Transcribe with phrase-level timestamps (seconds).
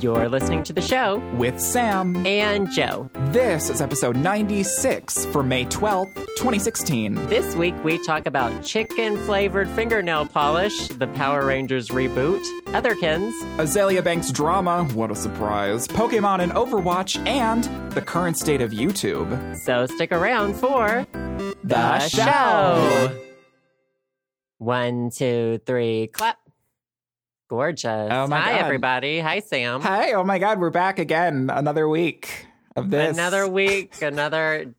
[0.00, 2.24] You're listening to the show with Sam.
[2.26, 3.10] and Joe.
[3.32, 7.14] This is episode 96 for May 12th, 2016.
[7.28, 14.02] This week we talk about chicken flavored fingernail polish, the Power Rangers reboot, Otherkins, Azealia
[14.02, 19.56] Banks drama, what a surprise, Pokemon and Overwatch, and the current state of YouTube.
[19.64, 21.06] so stick around for
[21.64, 23.18] The show.
[24.58, 26.38] One, two, three, clap.
[27.50, 28.08] Gorgeous.
[28.12, 28.60] Oh my Hi, God.
[28.60, 29.18] everybody.
[29.18, 29.80] Hi, Sam.
[29.80, 30.12] Hi.
[30.12, 31.50] oh my god, we're back again.
[31.52, 32.46] Another week
[32.76, 33.12] of this.
[33.12, 34.72] Another week, another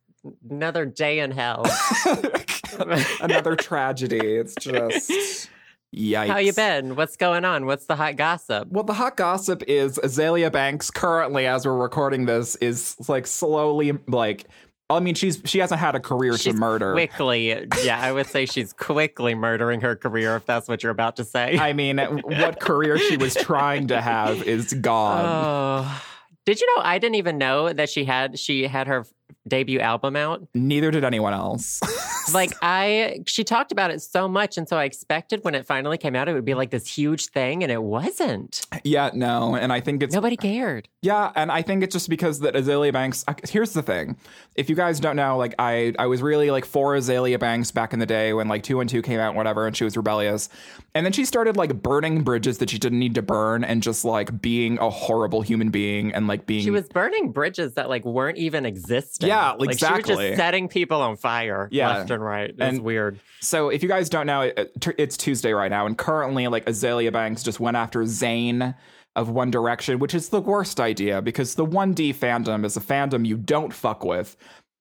[0.49, 1.65] another day in hell.
[3.19, 4.19] Another tragedy.
[4.37, 5.49] It's just
[5.93, 6.27] yikes.
[6.31, 6.95] How you been?
[6.95, 7.65] What's going on?
[7.65, 8.69] What's the hot gossip?
[8.71, 13.91] Well, the hot gossip is Azealia Banks currently, as we're recording this, is like slowly
[14.07, 14.45] like.
[14.95, 16.93] I mean, she's she hasn't had a career She's to murder.
[16.93, 21.15] Quickly, yeah, I would say she's quickly murdering her career if that's what you're about
[21.17, 21.57] to say.
[21.57, 25.25] I mean, what career she was trying to have is gone.
[25.25, 26.03] Oh.
[26.45, 29.05] Did you know I didn't even know that she had she had her
[29.47, 30.47] debut album out?
[30.53, 31.79] Neither did anyone else.
[32.33, 35.97] Like I she talked about it so much and so I expected when it finally
[35.97, 38.61] came out it would be like this huge thing and it wasn't.
[38.83, 40.87] yeah, no, and I think it's Nobody cared.
[41.01, 43.25] Yeah, and I think it's just because that Azealia Banks.
[43.27, 44.17] uh, Here's the thing:
[44.55, 47.91] if you guys don't know, like I, I was really like for Azealia Banks back
[47.91, 50.47] in the day when like two and two came out, whatever, and she was rebellious,
[50.93, 54.03] and then she started like burning bridges that she didn't need to burn, and just
[54.05, 58.03] like being a horrible human being, and like being She was burning bridges that like
[58.05, 59.29] weren't even existing.
[59.29, 61.97] Yeah, like she was just setting people on fire Yeah.
[61.97, 62.49] left and right.
[62.49, 63.19] It's And- weird.
[63.39, 64.51] So if you guys don't know,
[64.97, 68.75] it's Tuesday right now, and currently like Azealia Banks just went after Zayn
[69.15, 73.25] of One Direction, which is the worst idea because the 1D fandom is a fandom
[73.25, 74.37] you don't fuck with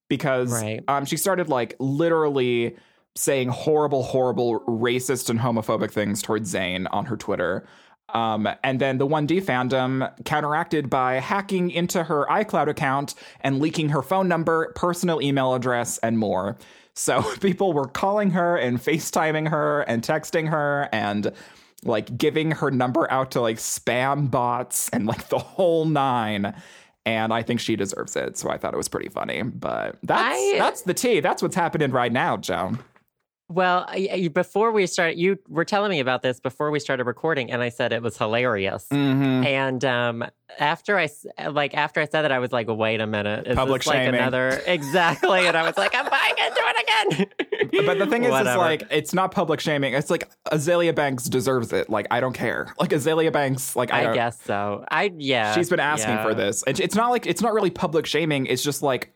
[0.08, 0.82] because Right.
[0.88, 2.76] um, she started like literally
[3.16, 7.66] saying horrible, horrible, racist and homophobic things towards Zayn on her Twitter.
[8.14, 13.90] Um, and then the 1D fandom counteracted by hacking into her iCloud account and leaking
[13.90, 16.56] her phone number, personal email address, and more.
[16.94, 21.32] So people were calling her and FaceTiming her and texting her and
[21.84, 26.54] like giving her number out to like spam bots and like the whole nine.
[27.06, 28.36] And I think she deserves it.
[28.36, 29.42] So I thought it was pretty funny.
[29.42, 31.20] But that's I- that's the tea.
[31.20, 32.80] That's what's happening right now, Joan.
[33.50, 33.84] Well,
[34.32, 37.68] before we started, you were telling me about this before we started recording, and I
[37.68, 38.86] said it was hilarious.
[38.92, 39.44] Mm-hmm.
[39.44, 40.24] And um,
[40.60, 41.08] after I
[41.50, 43.96] like after I said that, I was like, "Wait a minute, is Public this like
[43.96, 44.20] shaming.
[44.20, 48.32] another exactly?" And I was like, "I'm buying into it again." But the thing is,
[48.32, 49.94] it's like it's not public shaming.
[49.94, 51.90] It's like Azealia Banks deserves it.
[51.90, 52.72] Like I don't care.
[52.78, 54.84] Like Azealia Banks, like I, I guess so.
[54.92, 56.22] I yeah, she's been asking yeah.
[56.22, 56.62] for this.
[56.62, 58.46] And it's not like it's not really public shaming.
[58.46, 59.12] It's just like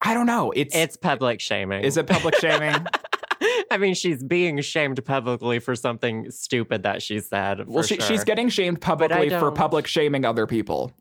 [0.00, 0.52] I don't know.
[0.54, 1.82] It's, It's public shaming.
[1.82, 2.86] is it public shaming?
[3.70, 7.66] I mean, she's being shamed publicly for something stupid that she said.
[7.68, 8.06] well, she, sure.
[8.06, 10.92] she's getting shamed publicly for public shaming other people.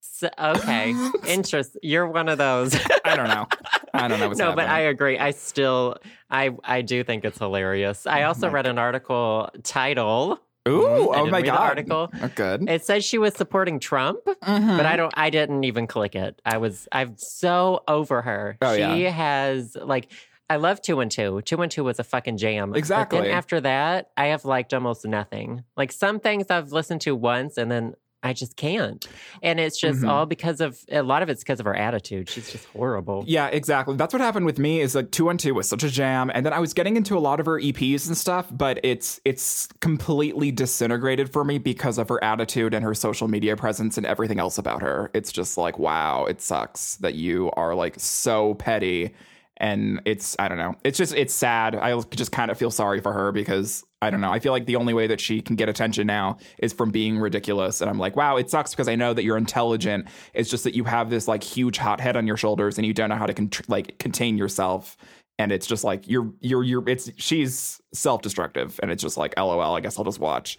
[0.00, 0.94] So- okay.
[1.26, 1.76] Interest.
[1.82, 2.74] You're one of those.
[3.04, 3.46] I don't know.
[3.94, 5.18] I don't know what's no, but I agree.
[5.18, 5.96] I still,
[6.30, 8.06] I, I do think it's hilarious.
[8.06, 10.40] I also my read an article title.
[10.68, 11.56] Ooh, Mhm, I oh my god.
[11.58, 12.10] article.
[12.22, 12.68] Oh, good.
[12.68, 14.76] It says she was supporting Trump, Mhm.
[14.76, 15.12] but I don't.
[15.16, 16.38] I didn't even click it.
[16.44, 16.86] I was.
[16.92, 18.58] I'm so over her.
[18.60, 19.10] Oh, she yeah.
[19.10, 20.10] has like.
[20.50, 21.40] I love two and two.
[21.46, 22.74] Two and two was a fucking jam.
[22.74, 23.20] Exactly.
[23.20, 25.64] then after that, I have liked almost nothing.
[25.76, 29.02] Like some things I've listened to once, and then I just can't.
[29.42, 30.08] And it's just Mhm.
[30.10, 32.28] all because of a lot of it's because of her attitude.
[32.28, 33.24] She's just horrible.
[33.26, 33.96] Yeah, exactly.
[33.96, 34.80] That's what happened with me.
[34.80, 37.16] Is like two one two was such a jam, and then I was getting into
[37.16, 41.96] a lot of her EPs and stuff, but it's it's completely disintegrated for me because
[41.96, 45.10] of her attitude and her social media presence and everything else about her.
[45.14, 49.14] It's just like wow, it sucks that you are like so petty,
[49.60, 50.74] and it's I don't know.
[50.84, 51.76] It's just it's sad.
[51.76, 54.32] I just kind of feel sorry for her because I don't know.
[54.32, 57.18] I feel like the only way that she can get attention now is from being
[57.18, 57.82] ridiculous.
[57.82, 60.08] And I'm like, wow, it sucks because I know that you're intelligent.
[60.32, 62.94] It's just that you have this like huge hot head on your shoulders and you
[62.94, 64.96] don't know how to con- like contain yourself.
[65.38, 69.34] And it's just like you're you're you're it's she's self destructive and it's just like
[69.36, 69.76] lol.
[69.76, 70.56] I guess I'll just watch.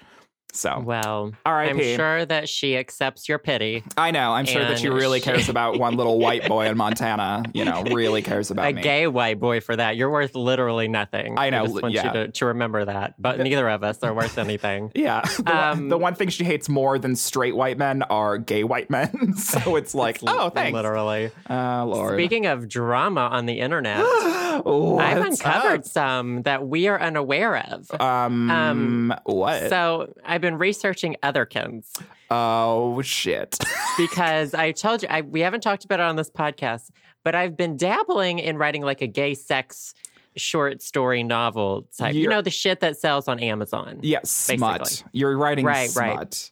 [0.54, 1.72] So Well, R.I.P..
[1.92, 3.84] I'm sure that she accepts your pity.
[3.98, 4.34] I know.
[4.34, 7.44] I'm sure that she really she- cares about one little white boy in Montana.
[7.54, 8.82] You know, really cares about a me.
[8.82, 9.96] gay white boy for that.
[9.98, 11.38] You're worth literally nothing.
[11.38, 12.08] I know, just want yeah.
[12.08, 13.16] you to, to remember that.
[13.20, 14.92] But neither of us are worth anything.
[15.02, 15.22] Yeah.
[15.22, 18.64] The, one- Um, the one thing she hates more than straight white men are gay
[18.64, 19.34] white men.
[19.38, 20.74] so it's like, oh, thanks.
[20.76, 21.32] Literally.
[21.50, 22.16] Oh, Lord.
[22.16, 25.86] Speaking of drama on the internet, I've uncovered up?
[25.86, 27.90] some that we are unaware of.
[28.00, 29.70] Um, Um, what?
[29.70, 32.02] So I've been researching otherkins
[32.32, 33.60] oh, shit.
[33.98, 36.90] because I told you I, we haven't talked about it on this podcast,
[37.24, 39.94] but I've been dabbling in writing like a gay sex
[40.36, 42.16] short story novel type.
[42.16, 44.00] You You're- know the shit that sells on Amazon.
[44.02, 44.80] yeah, smut.
[44.80, 45.10] Basically.
[45.14, 46.18] You're writing Right, smut.
[46.18, 46.52] right.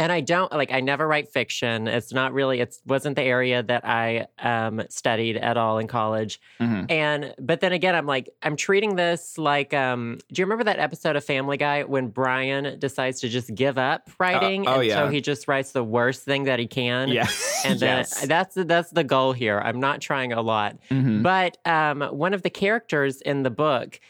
[0.00, 1.86] And I don't like I never write fiction.
[1.86, 6.40] It's not really it wasn't the area that I um studied at all in college.
[6.58, 6.90] Mhm.
[6.90, 10.78] And but then again I'm like I'm treating this like um do you remember that
[10.78, 14.94] episode of Family Guy when Brian decides to just give up writing oh, and yeah.
[14.94, 17.08] so he just writes the worst thing that he can?
[17.08, 17.28] Yeah.
[17.62, 18.26] And then yes.
[18.26, 19.60] that's that's the goal here.
[19.62, 20.78] I'm not trying a lot.
[20.90, 21.22] Mhm.
[21.22, 24.00] But um, one of the characters in the book,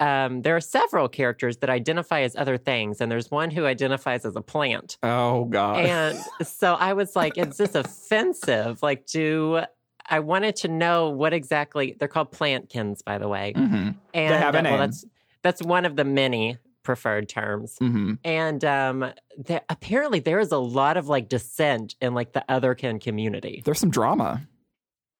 [0.00, 4.24] um, there are several characters that identify as other things, and there's one who identifies
[4.24, 4.98] as a plant.
[5.02, 5.84] Oh God.
[5.84, 8.82] And so I was like, is this offensive?
[8.82, 9.60] Like, do
[10.06, 13.54] I wanted to know what exactly they're called plantkins, by the way.
[13.56, 13.94] Mhm.
[14.12, 14.72] And have a uh, name.
[14.72, 15.04] well, that's
[15.42, 17.78] that's one of the many preferred terms.
[17.80, 18.18] Mhm.
[18.24, 23.00] And um, there, apparently, there is a lot of like dissent in like the otherkin
[23.00, 23.62] community.
[23.64, 24.42] There's some drama.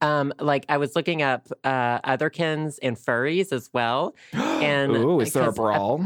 [0.01, 4.15] Um, like I was looking up uh, otherkins and furries as well.
[4.35, 6.05] And Ooh, is there a brawl?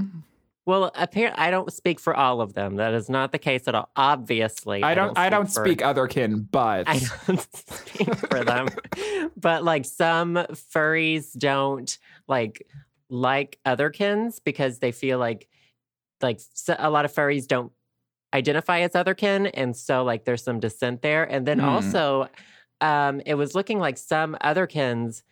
[0.66, 2.76] Well, apparently, I don't speak for all of them.
[2.76, 3.88] That is not the case at all.
[3.96, 5.16] Obviously, I don't.
[5.16, 8.68] I don't for- speak otherkin, but I don't speak for them,
[9.36, 11.96] but like some furries don't
[12.26, 12.66] like
[13.08, 15.48] like otherkins because they feel like
[16.20, 16.40] like
[16.78, 17.72] a lot of furries don't
[18.34, 21.24] identify as otherkin, and so like there's some dissent there.
[21.24, 21.64] And then Hmm.
[21.64, 22.28] also,
[22.80, 25.22] um, it was looking like some otherkins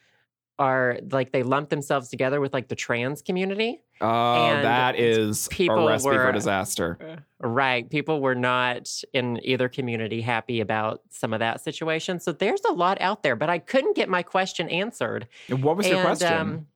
[0.58, 3.82] are like they lump themselves together with like the trans community.
[4.00, 7.22] oh, and that is people a recipe for disaster.
[7.40, 7.88] Right.
[7.88, 12.20] People were not in either community happy about some of that situation.
[12.20, 15.28] So there's a lot out there, but I couldn't get my question answered.
[15.50, 16.32] What was your question?
[16.32, 16.66] um,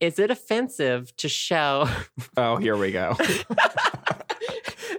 [0.00, 1.86] is it offensive to show?
[2.38, 3.16] oh, here we go.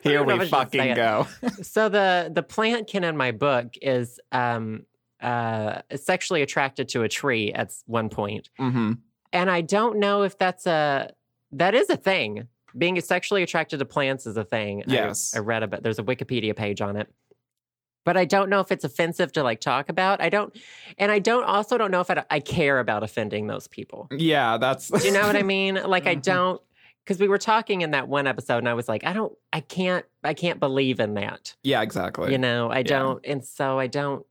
[0.03, 1.27] Here we if I should say fucking go.
[1.61, 4.85] so the the plantkin in my book is um,
[5.21, 8.93] uh, sexually attracted to a tree at one point, Mm-hmm.
[9.33, 11.11] and I don't know if that's a
[11.53, 12.47] that is a thing.
[12.77, 14.83] Being sexually attracted to plants is a thing.
[14.87, 15.33] Yes.
[15.35, 15.83] I, read about.
[15.83, 17.13] There's a Wikipedia page on it,
[18.05, 20.21] but I don't know if it's offensive to like talk about.
[20.21, 20.57] I don't,
[20.97, 24.07] and I don't also don't know if I, I care about offending those people.
[24.11, 24.87] Yeah, that's.
[24.89, 25.75] Do you know what I mean?
[25.85, 26.21] Like I Mhm.
[26.23, 26.61] don't
[27.03, 29.59] because we were talking in that one episode, and I was like, I don't, I
[29.59, 31.55] can't, I can't believe in that.
[31.63, 32.31] yeah, exactly.
[32.31, 34.25] You know, I don't, and so I don't.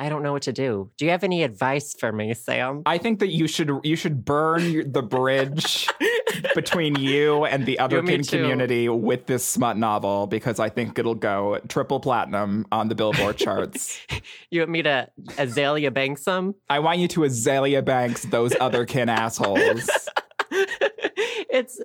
[0.00, 0.90] I don't know what to do.
[0.96, 2.82] Do you have any advice for me, Sam?
[2.86, 5.88] I think that you should you should burn the bridge
[6.54, 11.16] between you and the me otherkin community with this smut novel because I think it'll
[11.16, 14.00] go triple platinum on the Billboard charts.
[14.50, 16.54] You want me to Azealia Banks them?
[16.70, 19.90] I want you to Azealia Banks those otherkin assholes.
[21.50, 21.80] it's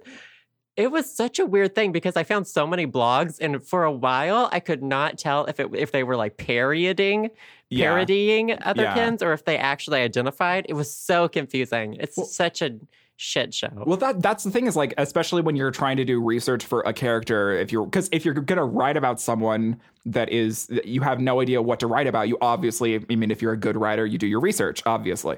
[0.75, 3.92] it was such a weird thing because I found so many blogs, and for a
[3.92, 7.30] while I could not tell if it if they were like parodying
[7.70, 7.90] Yeah.
[7.92, 10.66] parodying otherkins or if they actually identified.
[10.70, 11.96] It was so confusing.
[12.00, 12.75] It's Well- such a
[13.16, 13.70] shit show.
[13.86, 16.81] Well, that that's the thing is like, especially when you're trying to do research for
[16.81, 21.02] a character, if you're because if you're gonna write about someone that is that you
[21.02, 23.78] have no idea what to write about, you obviously, I mean, if you're a good
[23.78, 25.38] writer, you do your research, obviously,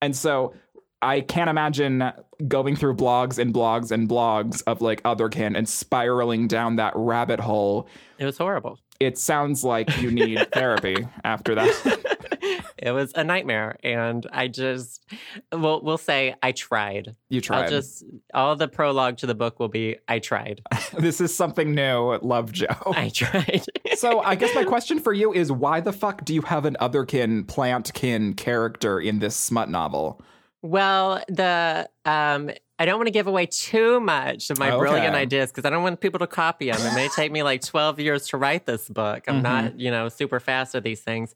[0.00, 0.54] and so.
[1.02, 2.12] I can't imagine
[2.46, 7.40] going through blogs and blogs and blogs of like otherkin and spiraling down that rabbit
[7.40, 7.88] hole.
[8.18, 8.78] it was horrible.
[8.98, 12.70] It sounds like you need therapy after that.
[12.78, 15.02] it was a nightmare, and I just
[15.50, 17.16] well, we'll say I tried.
[17.30, 17.64] You tried.
[17.64, 18.04] I'll just
[18.34, 20.60] all the prologue to the book will be I tried.
[20.98, 22.18] this is something new.
[22.20, 22.76] Love Joe.
[22.94, 23.64] I tried.
[23.94, 26.76] so I guess my question for you is why the fuck do you have an
[26.78, 30.20] otherkin, plantkin character in this smut novel?
[30.62, 35.18] Well, the um, I don't want to give away too much of my brilliant Okay.
[35.22, 36.80] ideas because I don't want people to copy them.
[36.80, 39.24] It may take me like twelve years to write this book.
[39.28, 39.80] I'm not, Mm-hmm.
[39.80, 41.34] you know, super fast at these things.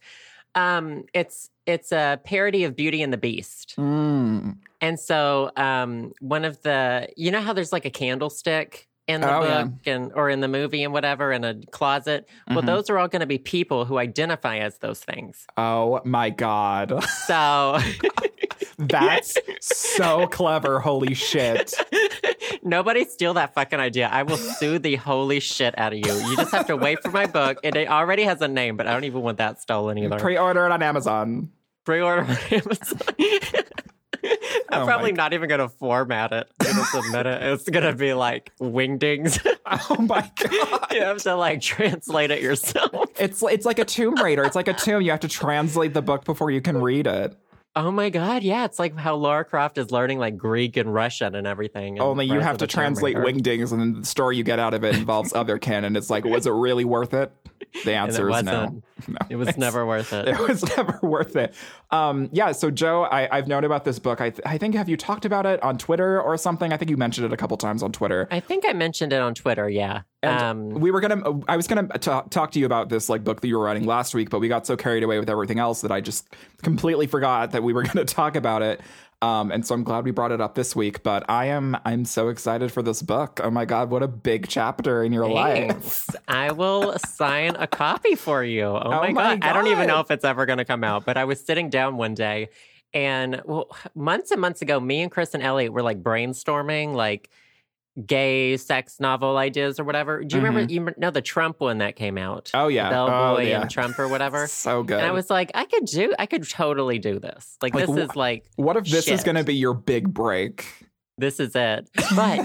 [0.54, 4.56] Um, it's it's a parody of Beauty and the Beast, Mm.
[4.80, 9.34] and so um, one of the you know how there's like a candlestick in the
[9.34, 9.64] Oh, yeah.
[9.64, 12.26] book and or in the movie and whatever in a closet.
[12.48, 12.66] Well, Mhm.
[12.66, 15.46] those are all going to be people who identify as those things.
[15.56, 17.02] Oh my god.
[17.26, 17.78] So.
[18.78, 20.80] That's so clever.
[20.80, 21.74] Holy shit.
[22.62, 24.08] Nobody steal that fucking idea.
[24.10, 26.12] I will sue the holy shit out of you.
[26.28, 27.58] You just have to wait for my book.
[27.64, 30.18] And it already has a name, but I don't even want that stolen either.
[30.18, 31.50] Pre-order it on Amazon.
[31.84, 33.00] Pre-order on Amazon.
[34.24, 34.36] Oh
[34.72, 36.48] I'm Oh probably not even gonna format it.
[36.58, 37.42] Gonna submit it.
[37.42, 39.44] It's gonna be like wingdings.
[39.66, 40.92] Oh my god.
[40.92, 43.06] you have to like translate it yourself.
[43.18, 44.44] It's it's like a Tomb Raider.
[44.44, 45.00] It's like a tomb.
[45.00, 47.34] You have to translate the book before you can read it.
[47.76, 48.64] Oh my god, yeah.
[48.64, 51.96] It's like how Laura Croft is learning like Greek and Russian and everything.
[51.96, 54.84] in Only you have to translate wingdings, and then the story you get out of
[54.84, 55.96] it involves otherkin.
[55.96, 57.32] It's like, was it really worth it?
[57.84, 58.82] The answer is no.
[59.08, 60.28] No, It was never worth it.
[60.28, 61.52] It was never worth it.
[61.90, 62.52] Um, yeah.
[62.52, 64.20] So Joe, I, I've known about this book.
[64.20, 66.72] I, th- I think have you talked about it on Twitter or something?
[66.72, 68.28] I think you mentioned it a couple times on Twitter.
[68.30, 69.68] I think I mentioned it on Twitter.
[69.68, 70.02] Yeah.
[70.22, 71.22] And um, we were gonna.
[71.48, 73.84] I was gonna ta talk to you about this like book that you were writing
[73.84, 76.26] last week, but we got so carried away with everything else that I just
[76.62, 78.80] completely forgot that we were gonna talk about it.
[79.24, 81.02] Um, and so I'm glad we brought it up this week.
[81.02, 83.40] But I am I'm so excited for this book.
[83.42, 86.06] Oh my god, what a big chapter in your life!
[86.28, 88.64] I will sign a copy for you.
[88.64, 89.48] Oh, my, my god.
[89.48, 91.70] I don't even know if it's ever going to come out, but I was sitting
[91.70, 92.50] down one day
[92.94, 97.28] and well, months and months ago, me and Chris and Elliot were like brainstorming like
[98.06, 100.24] gay sex novel ideas or whatever.
[100.24, 102.46] Do you remember you know the Trump one that came out?
[102.46, 102.56] Mm-hmm.
[102.56, 103.60] Oh yeah, Bellboy oh, yeah.
[103.62, 104.46] and Trump or whatever.
[104.64, 104.98] So good.
[104.98, 107.56] And I was like, I could do I could totally do this.
[107.62, 110.12] Like, Like, this wh- is like what if this is going to be your big
[110.12, 110.66] break?
[111.18, 111.88] this is it.
[112.16, 112.42] But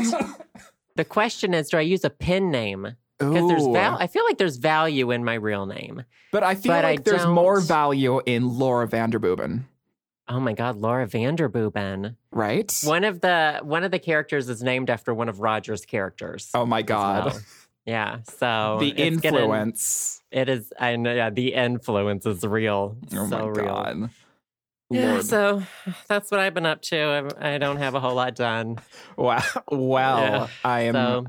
[0.96, 2.96] the question is, do I use a pen name?
[3.18, 6.03] Because there's val- I feel like there's value in my real name.
[6.32, 9.63] But I feel But I like there's more don't- value in Laura Vanderbuben,
[10.31, 12.15] Oh my God, Laura Vanderbuben.
[12.31, 12.71] right?
[12.83, 16.50] One of the one of the characters is named after one of Roger's characters.
[16.53, 17.25] Oh my god.
[17.33, 17.41] well.
[17.86, 20.21] Yeah, so the influence.
[20.31, 20.71] it is.
[20.79, 21.13] I know.
[21.13, 22.95] Yeah, the influence is real.
[23.13, 23.65] Oh so my real.
[23.65, 24.09] god.
[24.91, 25.63] Yeah, so
[26.07, 27.31] that's what I've been up to.
[27.39, 28.77] I, I don't have a whole lot done.
[29.17, 29.41] Wow.
[29.71, 30.48] Well, Yeah.
[30.63, 31.25] I am So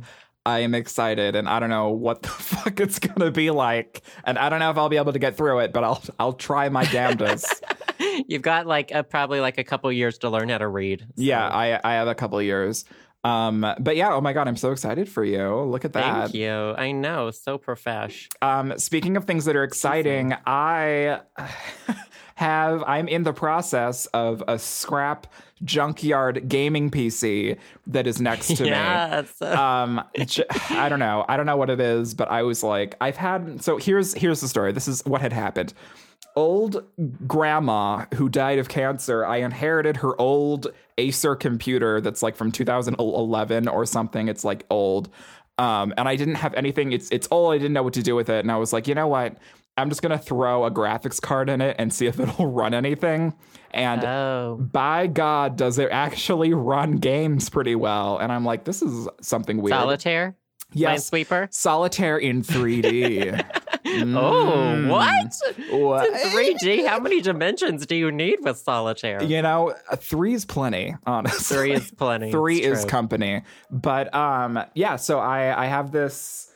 [0.46, 4.02] I am excited and I don't know what the fuck it's going to be like
[4.24, 6.32] and I don't know if I'll be able to get through it, but I'll I'll
[6.34, 7.64] try my damnedest.
[8.28, 11.00] you've got like a, probably like a couple years to learn how to read.
[11.00, 12.84] so- yeah, I I have a couple years.
[13.22, 15.54] Um but yeah, oh my god, I'm so excited for you.
[15.64, 16.22] Look at that.
[16.30, 16.74] Thank you.
[16.78, 18.28] I know, so profesh.
[18.40, 21.20] Um, speaking of things that are exciting, I
[22.36, 25.26] have I'm in the process of a scrap
[25.62, 28.70] junkyard gaming PC that is next to me.
[28.70, 29.42] Yes.
[29.42, 32.94] um j- i don't know i don't know what it is but i was like
[33.02, 35.74] i've had so here's here's the story this is what had happened
[36.40, 36.84] old
[37.26, 40.68] grandma who died of cancer i inherited her old
[40.98, 45.08] acer computer that's like from 2011 or something it's like old
[45.58, 48.14] um and i didn't have anything it's it's old i didn't know what to do
[48.14, 49.36] with it and i was like you know what
[49.76, 53.34] i'm just gonna throw a graphics card in it and see if it'll run anything
[53.72, 58.18] and oh, by God, does it actually run games pretty well?
[58.18, 59.78] And I'm like, this is something weird.
[59.78, 60.36] solitaire.
[60.72, 61.52] yes, Minesweeper.
[61.52, 63.59] solitaire in 3D.
[64.16, 64.88] Oh, Mm.
[64.88, 65.34] what?
[65.70, 66.06] What?
[66.08, 66.86] In 3D.
[66.86, 69.22] How many dimensions do you need with solitaire?
[69.22, 70.94] You know, a three is plenty.
[71.06, 72.30] Honestly, Three is plenty.
[72.36, 72.90] three It's is true.
[72.90, 73.42] company.
[73.70, 74.96] But um, yeah.
[74.96, 76.49] So I I have this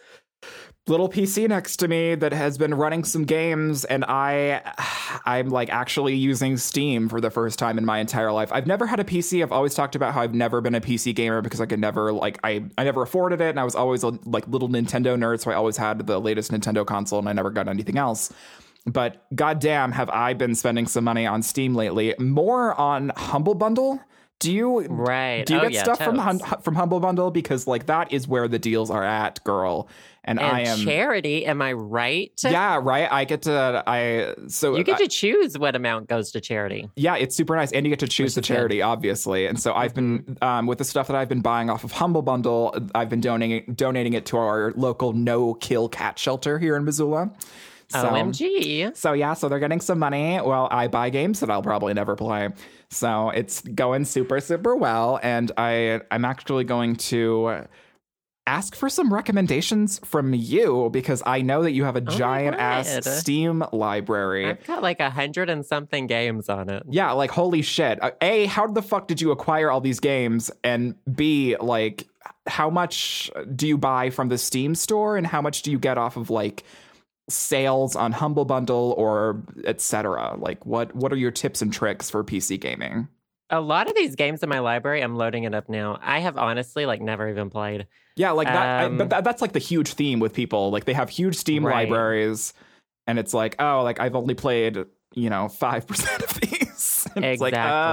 [0.87, 4.61] little PC next to me that has been running some games, and I
[5.25, 8.53] I'm like actually using Steam for the first time in my entire life.
[8.53, 9.43] I've never had a PC.
[9.43, 12.13] I've always talked about how I've never been a PC gamer because I could never
[12.13, 15.41] like I I never afforded it, and I was always a like little Nintendo nerd,
[15.41, 18.33] so I always had the latest Nintendo console, and I never got anything else.
[18.87, 22.15] But goddamn, have I been spending some money on Steam lately?
[22.19, 24.01] More on Humble Bundle.
[24.41, 25.47] Do you Right.
[25.47, 26.43] do you oh, get yeah, stuff from totes.
[26.43, 29.89] Hun- from Humble Bundle because like that is where the deals are at, girl.
[30.27, 32.33] And, and I am charity, am I right?
[32.43, 33.11] yeah, right.
[33.11, 36.89] I get to I so You get I- to choose what amount goes to charity.
[36.97, 38.53] yeah, it's super nice, and you get to choose the is good.
[38.53, 38.59] Mm-hmm.
[38.61, 39.47] charity, obviously.
[39.47, 42.23] And so I've been um, with the stuff that I've been buying off of Humble
[42.23, 42.75] Bundle.
[42.95, 47.31] I've been donating donating it to our local no kill cat shelter here in Missoula.
[47.89, 48.97] So, OMG.
[48.97, 50.41] So yeah, so they're getting some money.
[50.41, 52.51] Well, I buy games that I'll probably never play.
[52.91, 57.67] So it's going super super well and I I'm actually going to
[58.47, 62.57] ask for some recommendations from you because I know that you have a Oh giant
[62.57, 64.47] ass Steam library.
[64.47, 66.83] I've got like a hundred and something games on it.
[66.89, 68.03] Yeah, like holy shit.
[68.03, 70.51] Uh, A, how the fuck did you acquire all these games?
[70.63, 72.07] And B, like
[72.47, 75.97] how much do you buy from the Steam store and how much do you get
[75.97, 76.65] off of like
[77.29, 80.37] sales on Humble Bundle or etc.
[80.39, 83.09] Like what what are your tips and tricks for PC gaming?
[83.51, 85.99] A lot of these games in my library, I'm loading it up now.
[86.03, 87.87] I have honestly like never even played.
[88.17, 90.71] Yeah, like that I, Um, but that, that's like the huge theme with people.
[90.71, 91.89] Like they have huge Steam Right.
[91.89, 92.55] libraries
[93.07, 94.79] and it's like, "Oh, like I've only played,
[95.15, 97.93] you know, 5% of these." And It's like, Exactly.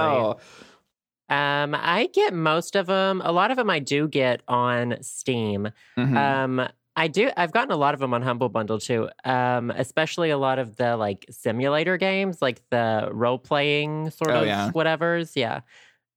[1.30, 3.22] "Oh, Um, I get most of them.
[3.24, 5.68] A lot of them I do get on Steam.
[5.98, 6.16] mhm.
[6.16, 7.30] Um, I do.
[7.36, 9.08] I've gotten a lot of them on Humble Bundle too.
[9.24, 14.40] Um, especially a lot of the like simulator games, like the role playing sort Oh,
[14.42, 14.70] of yeah.
[14.72, 15.34] whatever's.
[15.34, 15.60] Yeah.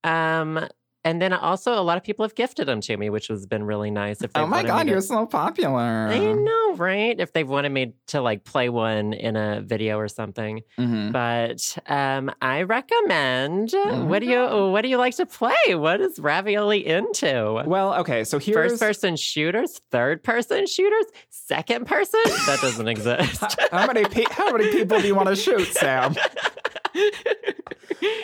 [0.04, 0.68] Um,
[1.06, 3.62] and then also a lot of people have gifted them to me, which has been
[3.64, 4.20] really nice.
[4.22, 6.08] If Oh my god, you're to, so popular.
[6.10, 7.18] I know, right?
[7.18, 11.12] If they've wanted me to like play one in a video or something, Mhm.
[11.12, 13.70] but um, I recommend.
[13.74, 15.74] Oh what do you What do you like to play?
[15.74, 17.62] What is Ravioli into?
[17.66, 22.20] Well, okay, so here's First person shooters, third person shooters, second person?
[22.46, 23.44] That doesn't exist.
[23.70, 26.14] how many pe- how many people do you want to shoot, Sam?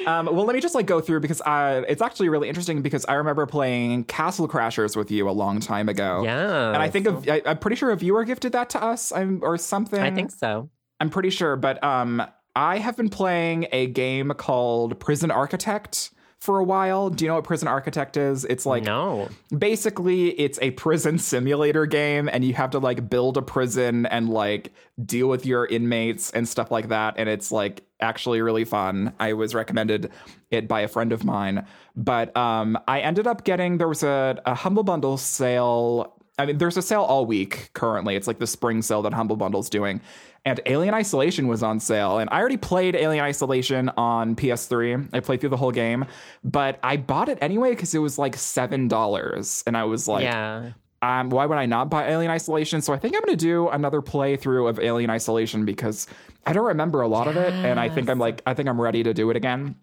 [0.07, 3.05] Um, well, let me just like go through because uh, it's actually really interesting because
[3.07, 6.23] I remember playing Castle Crashers with you a long time ago.
[6.25, 6.69] yeah.
[6.69, 9.41] And I think of, I, I'm pretty sure a viewer gifted that to us I'm,
[9.43, 10.01] or something.
[10.01, 10.71] I think so.
[11.01, 12.23] I'm pretty sure, but um,
[12.55, 16.11] I have been playing a game called Prison Architect
[16.43, 17.09] for a while.
[17.09, 18.45] Do you know what Prison Architect is?
[18.45, 19.29] It's like no.
[19.57, 24.29] basically it's a prison simulator game and you have to like build a prison and
[24.29, 24.73] like
[25.07, 29.33] deal with your inmates and stuff like that and it's like actually really fun i
[29.33, 30.11] was recommended
[30.51, 31.65] it by a friend of mine
[31.97, 36.59] but um i ended up getting there was a, a humble bundle sale i mean
[36.59, 40.01] there's a sale all week currently it's like the spring sale that humble bundle's doing
[40.45, 42.19] and Alien Isolation was on sale.
[42.19, 45.11] And I already played Alien Isolation on PS3.
[45.13, 46.05] I played through the whole game,
[46.43, 49.63] but I bought it anyway because it was like $7.
[49.67, 50.73] And I was like, yeah.
[51.01, 52.83] um, why would I not buy Alien Isolation?
[52.83, 56.09] So I think I'm going to do another playthrough of Alien Isolation because
[56.45, 57.53] I don't remember a lot of it.
[57.53, 59.77] And I think I'm like, I think I'm ready to do it again.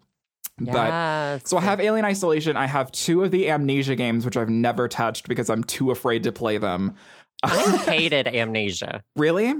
[0.58, 2.58] But so I have Alien Isolation.
[2.58, 6.22] I have two of the Amnesia games, which I've never touched because I'm too afraid
[6.24, 6.96] to play them.
[7.42, 9.02] I hated amnesia.
[9.16, 9.54] Really?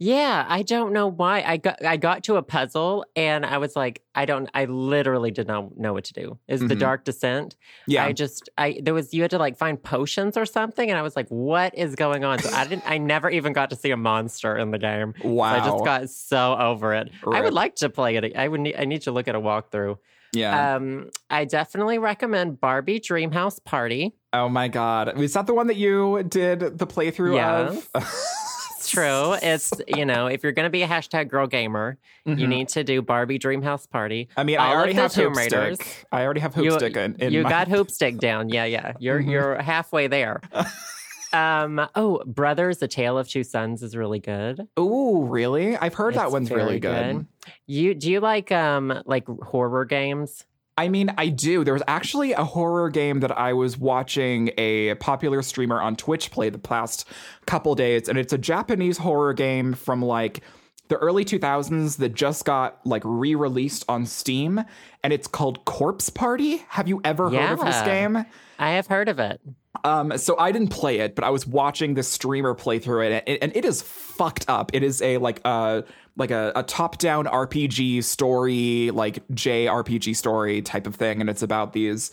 [0.00, 1.42] Yeah, I don't know why.
[1.42, 5.32] I got I got to a puzzle and I was like, I don't I literally
[5.32, 6.38] did not know what to do.
[6.46, 6.78] Is the Mhm.
[6.78, 7.56] dark descent?
[7.88, 8.04] Yeah.
[8.04, 11.02] I just I there was you had to like find potions or something and I
[11.02, 12.38] was like, what is going on?
[12.38, 15.14] So I didn't I never even got to see a monster in the game.
[15.20, 15.54] So wow.
[15.54, 17.10] I just got so over it.
[17.26, 18.36] I would like to play it.
[18.36, 19.98] I would need I need to look at a walkthrough.
[20.32, 20.76] yeah.
[20.76, 24.14] Um I definitely recommend Barbie Dreamhouse Party.
[24.32, 25.18] oh my God.
[25.20, 27.88] Is that the one that you did the playthrough Yes.
[27.96, 28.04] of?
[28.88, 29.34] It's true.
[29.42, 32.48] It's you know, if you're gonna be a hashtag girl gamer, you Mhm.
[32.48, 34.28] need to do Barbie Dreamhouse Party.
[34.36, 35.34] I mean, all I already have Tomb.
[35.34, 35.78] Raiders.
[36.10, 37.50] I already have You- Hoopstick in, in you my...
[37.50, 38.48] got Hoopstick down.
[38.48, 38.92] Yeah, yeah.
[38.98, 39.30] You're Mhm.
[39.30, 40.40] you're halfway there.
[41.34, 44.66] um oh, Brothers, A Tale of Two Sons is really good.
[44.78, 45.76] Ooh, really?
[45.76, 47.26] I've heard that one's really very good.
[47.66, 50.44] You do you like um like horror games?
[50.78, 51.64] I mean, I do.
[51.64, 56.30] There was actually a horror game that I was watching a popular streamer on Twitch
[56.30, 57.04] play the past
[57.46, 60.40] couple days, and it's a Japanese horror game from like
[60.86, 64.62] the early 2000s that just got like re-released on Steam,
[65.02, 66.58] and it's called Corpse Party.
[66.68, 68.24] Have you ever heard of this game?
[68.60, 69.40] I have heard of it.
[69.84, 73.24] Um, so I didn't play it, but I was watching this streamer play through it,
[73.26, 74.70] and, and it is fucked up.
[74.74, 75.84] It is a like a
[76.16, 81.42] like a, a top down RPG story, like JRPG story type of thing, and it's
[81.42, 82.10] about these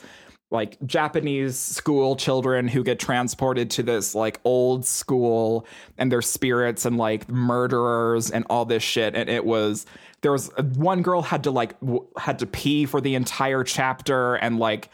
[0.52, 5.66] like Japanese school children who get transported to this like old school
[5.98, 9.88] and their spirits and like murderers and all this shit and it was
[10.22, 14.36] there was one girl had to like w- had to pee for the entire chapter
[14.36, 14.90] and like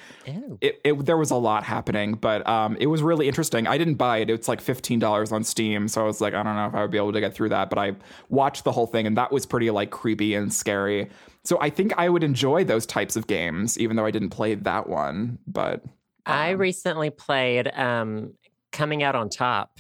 [0.62, 3.67] it, it there was a lot happening, but um, it was really interesting.
[3.67, 6.43] I didn't buy it; it's like fifteen dollars on Steam, so I was like, I
[6.43, 7.69] don't know if I would be able to get through that.
[7.69, 7.95] But I
[8.29, 11.10] watched the whole thing, and that was pretty like creepy and scary.
[11.43, 14.55] So I think I would enjoy those types of games, even though I didn't play
[14.55, 15.39] that one.
[15.47, 15.84] But
[16.25, 18.34] I um, recently played um
[18.71, 19.79] Coming Out on Top.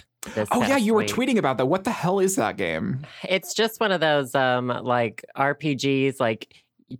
[0.51, 1.09] Oh yeah, you were week.
[1.09, 1.65] tweeting about that.
[1.65, 3.05] What the hell is that game?
[3.27, 6.53] It's just one of those um like RPGs like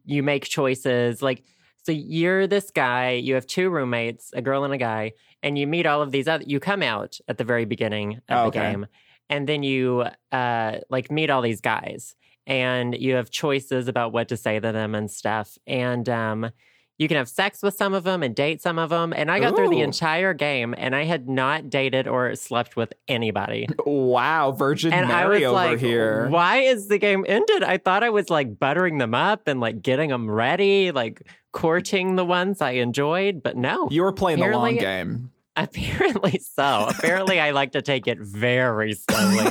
[0.05, 1.43] you make choices like
[1.83, 5.65] so you're this guy, you have two roommates, a girl and a guy, and you
[5.65, 8.47] meet all of these other you come out at the very beginning of Oh, the
[8.59, 8.71] okay.
[8.71, 8.87] game
[9.29, 12.15] and then you uh like meet all these guys
[12.47, 16.49] and you have choices about what to say to them and stuff and um
[17.01, 19.39] you can have sex with some of them and date some of them and I
[19.39, 23.67] got through the entire game and I had not dated or slept with anybody.
[23.87, 26.29] Wow, Virgin And I was Mary over like, here.
[26.29, 27.63] why is the game ended?
[27.63, 32.17] I thought I was like buttering them up and like getting them ready, like courting
[32.17, 33.87] the ones I enjoyed, but no.
[33.89, 35.31] You were playing the long game.
[35.55, 36.85] Apparently so.
[36.87, 39.49] Apparently I like to take it very slowly.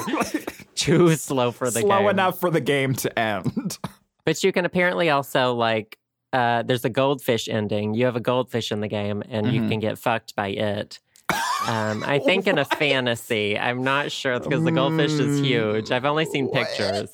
[0.77, 1.99] Too slow for the Slow game.
[1.99, 3.77] Slow enough for the game to end.
[4.25, 5.99] But you can apparently also like
[6.33, 7.95] uh there's a goldfish ending.
[7.95, 9.69] You have a goldfish in the game and you Mhm.
[9.69, 10.99] can get fucked by it.
[11.67, 13.59] Um, I think in a fantasy.
[13.59, 15.91] I'm not sure because the goldfish is Mm, huge.
[15.91, 17.11] I've only seen pictures.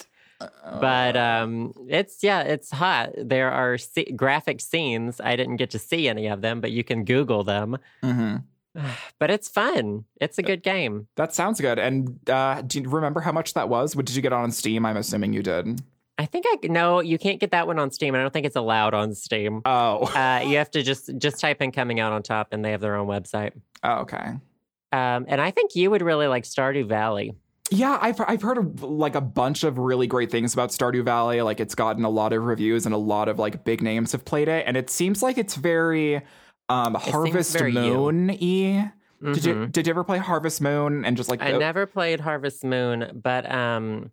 [0.80, 5.78] but um it's yeah it's hot there are se- graphic scenes i didn't get to
[5.78, 8.42] see any of them but you can google them Mhm.
[9.18, 11.78] but it's fun it's a good game That sounds good.
[11.78, 13.96] And uh, do you remember how much that was?
[13.96, 14.84] What did you get on Steam?
[14.84, 15.80] I'm assuming you did.
[16.18, 18.14] I think I no, you can't get that one on Steam.
[18.14, 19.60] I don't think it's allowed on Steam.
[19.66, 22.70] Oh, Uh, you have to just just type in "coming out on top" and they
[22.70, 23.52] have their own website.
[23.82, 24.34] oh okay.
[24.92, 27.34] Um, and I think you would really like Stardew Valley.
[27.70, 31.42] Yeah, I've I've heard of, like a bunch of really great things about Stardew Valley.
[31.42, 34.24] Like it's gotten a lot of reviews and a lot of like big names have
[34.24, 36.22] played it, and it seems like it's very
[36.70, 37.80] um Harvest very you.
[37.80, 38.92] Moon y.
[39.22, 39.72] Did you Mhm.
[39.72, 43.20] did you ever play Harvest Moon and just like I the- never played Harvest Moon,
[43.22, 44.12] but um,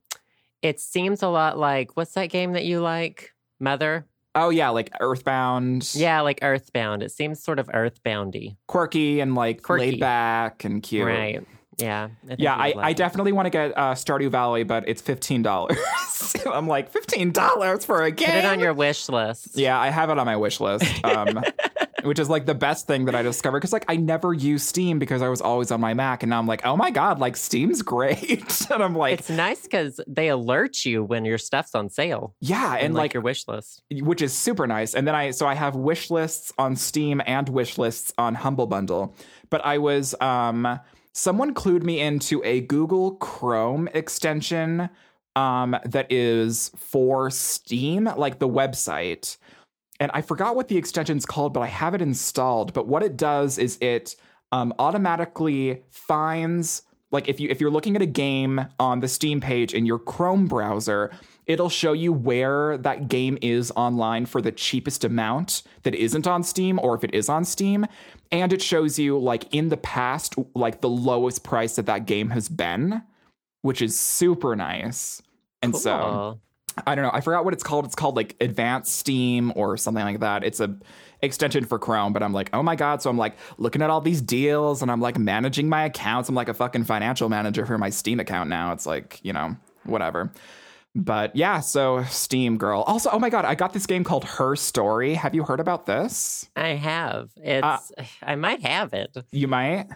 [0.63, 4.07] it seems a lot like what's that game that you like, Mother?
[4.35, 7.03] oh yeah like Earthbound Yeah, like Earthbound.
[7.03, 9.91] It seems sort of Earthboundy, quirky and like Quirky.
[9.91, 11.45] laid back and cute right?
[11.77, 15.41] Yeah, I Yeah, I, I definitely want to get uh, Stardew Valley, but it's fifteen
[15.43, 15.77] dollars.
[16.45, 18.27] I'm like fifteen dollars for a game.
[18.29, 19.57] put it on your wish list.
[19.57, 21.41] Yeah, I have it on my wish list, um,
[22.03, 24.99] which is like the best thing that I discovered because like I never used Steam
[24.99, 27.35] because I was always on my Mac, and now I'm like, oh my god, like
[27.35, 31.89] Steam's great, and I'm like, It's nice because they alert you when your stuff's on
[31.89, 33.81] sale yeah, and and like, like, your wish list.
[33.91, 34.93] which is super nice.
[34.93, 38.67] And then I so I have wish lists on Steam and wish lists on Humble
[38.67, 39.15] Bundle,
[39.49, 40.79] but I was um
[41.13, 44.89] someone clued me into a Google Chrome extension
[45.35, 49.37] um that is for Steam, like the website.
[50.03, 52.73] And I forgot what the extension's called, but I have it installed.
[52.73, 54.17] But what it does is it
[54.51, 59.39] um, automatically finds like if you if you're looking at a game on the Steam
[59.39, 61.09] page in your Chrome browser,
[61.45, 66.43] it'll show you where that game is online for the cheapest amount that isn't on
[66.43, 67.85] Steam or if it is on Steam,
[68.29, 72.31] and it shows you like in the past like the lowest price that that game
[72.31, 73.03] has been,
[73.61, 75.21] which is super nice.
[75.61, 76.41] And so Cool.
[76.85, 77.11] I don't know.
[77.13, 77.85] I forgot what it's called.
[77.85, 80.43] It's called like Advanced Steam or something like that.
[80.43, 80.75] It's a
[81.21, 83.01] extension for Chrome, but I'm like, oh my god.
[83.01, 86.29] So I'm like looking at all these deals and I'm like managing my accounts.
[86.29, 88.71] I'm like a fucking financial manager for my Steam account now.
[88.73, 89.55] It's like you know
[89.85, 90.31] whatever.
[90.95, 92.81] But yeah, so Steam girl.
[92.81, 95.15] Also, oh my god, I got this game called Her Story.
[95.15, 96.49] Have you heard about this?
[96.55, 97.31] I have.
[97.37, 97.63] It's.
[97.63, 99.17] Uh, I might have it.
[99.31, 99.87] You might.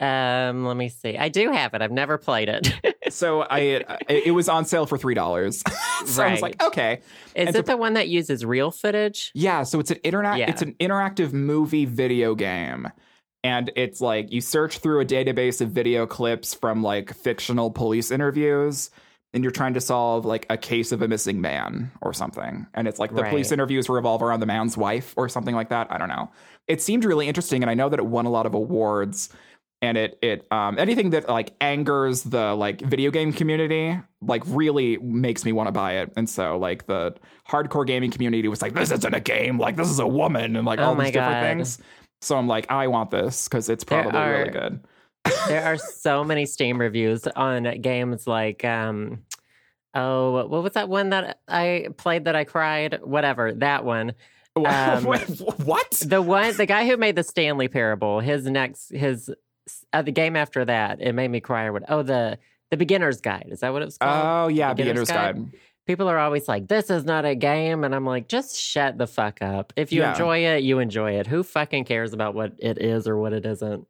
[0.00, 1.18] Um, let me see.
[1.18, 1.82] I do have it.
[1.82, 2.72] I've never played it.
[3.10, 5.62] So I, it it was on sale for three dollars.
[6.06, 7.00] so I was like, okay.
[7.34, 9.30] Is And it the one that uses real footage?
[9.34, 10.50] Yeah, so it's an internet Yeah.
[10.50, 12.88] it's an interactive movie video game.
[13.42, 18.10] And it's like you search through a database of video clips from like fictional police
[18.10, 18.90] interviews
[19.32, 22.66] and you're trying to solve like a case of a missing man or something.
[22.74, 25.86] And it's like the police interviews revolve around the man's wife or something like that.
[25.90, 26.30] I don't know.
[26.66, 29.30] It seemed really interesting and I know that it won a lot of awards
[29.82, 34.98] and it it um anything that like angers the like video game community like really
[34.98, 36.12] makes me want to buy it.
[36.16, 37.14] And so like the
[37.48, 39.58] hardcore gaming community was like this isn't a game.
[39.58, 41.78] Like this is a woman and like Oh all these different things.
[42.22, 44.80] So i'm like i want this because it's probably really good.
[45.48, 49.22] there are so many Steam reviews on games like um
[49.94, 53.00] oh what was that one that I played that I cried?
[53.02, 54.14] Whatever, that one.
[54.56, 55.90] Um, what?
[56.04, 59.30] The one the guy who made the Stanley Parable, his next his
[59.92, 62.38] uh, the game after that, it made me cry or what oh the
[62.70, 63.48] the beginner's guide.
[63.50, 64.26] Is that what it was called?
[64.46, 65.50] oh yeah Beginner's beginner's Guide?
[65.52, 68.96] guide, People are always like, This is not a game and I'm like, just shut
[68.96, 69.72] the fuck up.
[69.76, 70.12] If you Yeah.
[70.12, 71.26] enjoy it, you enjoy it.
[71.26, 73.86] Who fucking cares about what it is or what it isn't?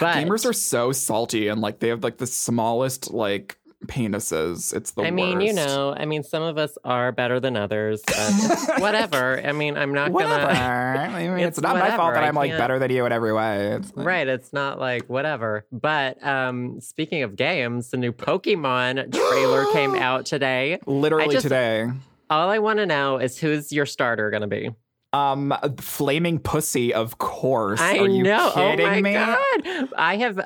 [0.00, 4.92] But gamers are so salty and like they have like the smallest like penises it's
[4.92, 8.02] the I mean, you know, I mean, some of us are better than others.
[8.06, 9.40] But whatever.
[9.44, 10.58] I mean, I'm not whatever gonna.
[10.58, 13.04] I mean, it's, It's not my fault that I i'm like can't- better than you
[13.06, 15.66] in every way it's like- Right, it's not like whatever.
[15.72, 20.78] But um speaking of games, the new Pokemon trailer came out today.
[20.86, 21.90] literally just- today
[22.30, 24.70] All I want to know is who's your starter going to be?
[25.12, 27.80] Um, flaming pussy, of course.
[27.80, 28.50] I Are you know.
[28.52, 29.12] kidding oh my me?
[29.12, 29.88] god.
[29.96, 30.40] I have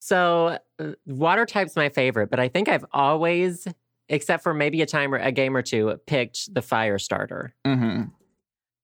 [0.00, 0.58] so
[1.06, 3.66] water type's my favorite, but I think I've always
[4.08, 7.54] except for maybe a time or a game or two picked the fire starter.
[7.64, 8.02] hmm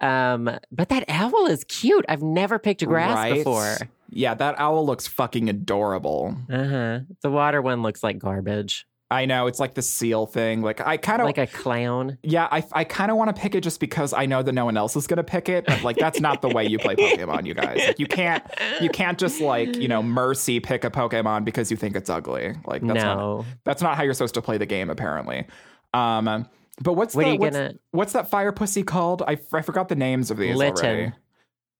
[0.01, 2.05] Um but that owl is cute.
[2.09, 3.35] I've never picked a grass Right?
[3.35, 3.77] before.
[4.09, 6.35] Yeah, that owl looks fucking adorable.
[6.51, 7.01] Uh-huh.
[7.23, 8.87] The water one looks like garbage.
[9.13, 10.63] I know it's like the seal thing.
[10.63, 12.17] Like I kind of Like a clown.
[12.23, 14.65] yeah, I I kind of want to pick it just because I know that no
[14.65, 15.67] one else is gonna pick it.
[15.67, 17.79] But like that's not the way you play Pokemon, you guys.
[17.87, 18.45] Like you can't
[18.81, 22.55] you can't just like you know mercy pick a Pokemon because you think it's ugly.
[22.67, 23.45] Like that's not no.
[23.65, 25.47] that's not how you're supposed to play the game apparently.
[25.93, 26.47] Um,
[26.81, 29.23] but what's What the are you what's, gonna what's that fire pussy called?
[29.27, 30.87] I, I forgot the names of these Litten.
[30.87, 31.13] already.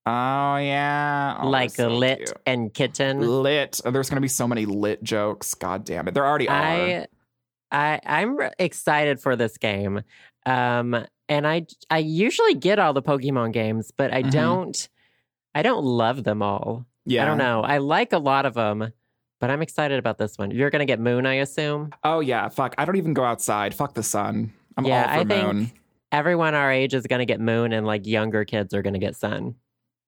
[0.07, 2.33] Oh yeah, Oh, like so lit cute.
[2.47, 3.21] and kitten?
[3.21, 3.81] lit.
[3.85, 5.55] Oh, There's gonna be so many lit jokes.
[5.55, 6.55] God damn it, there already are.
[6.55, 7.07] I
[7.73, 10.03] I I'm excited for this game.
[10.47, 14.31] Um and I I usually get all the Pokemon games, but I Mhm.
[14.33, 14.89] don't
[15.55, 16.87] I don't love them all.
[17.07, 17.63] yeah, I don't know.
[17.63, 18.93] I like a lot of them,
[19.41, 20.51] but I'm excited about this one.
[20.53, 21.91] You're going to get Moon, I assume.
[22.05, 22.75] Oh yeah, fuck.
[22.79, 23.75] I don't even go outside.
[23.75, 24.53] Fuck the sun.
[24.77, 25.75] I'm Yeah, all for I think-
[26.13, 28.99] Everyone our age is going to get moon, and like younger kids are going to
[28.99, 29.55] get sun.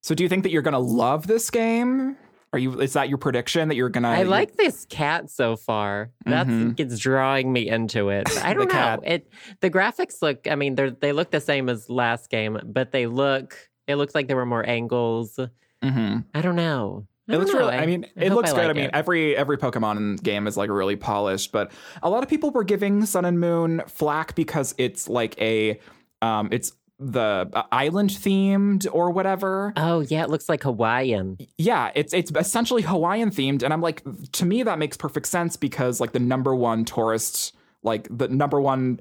[0.02, 2.16] So do you think that you're gonna love this game?
[2.52, 2.80] Are you?
[2.80, 4.08] Is that your prediction that you're gonna?
[4.10, 6.10] I like this cat so far.
[6.26, 6.78] That's Mhm.
[6.78, 8.28] it's drawing me into it.
[8.44, 8.72] I don't know.
[8.74, 9.00] cat.
[9.04, 9.28] It
[9.60, 10.46] the graphics look.
[10.50, 13.56] I mean, they they look the same as last game, but they look.
[13.86, 15.38] It looks like there were more angles.
[15.82, 17.06] hmm I don't know.
[17.28, 17.60] I It looks know.
[17.60, 17.76] really.
[17.76, 18.58] I mean, it looks good.
[18.58, 18.90] like I mean, it.
[18.92, 23.06] every every Pokemon game is like really polished, but a lot of people were giving
[23.06, 25.80] Sun and Moon flack because it's like a,
[26.20, 26.72] um, it's
[27.10, 29.72] the uh, island themed or whatever.
[29.76, 31.38] oh yeah, it looks like Hawaiian.
[31.58, 35.56] Yeah, it's it's essentially Hawaiian themed, and I'm like, to me that makes perfect sense
[35.56, 39.00] because like the number one tourist, like the number one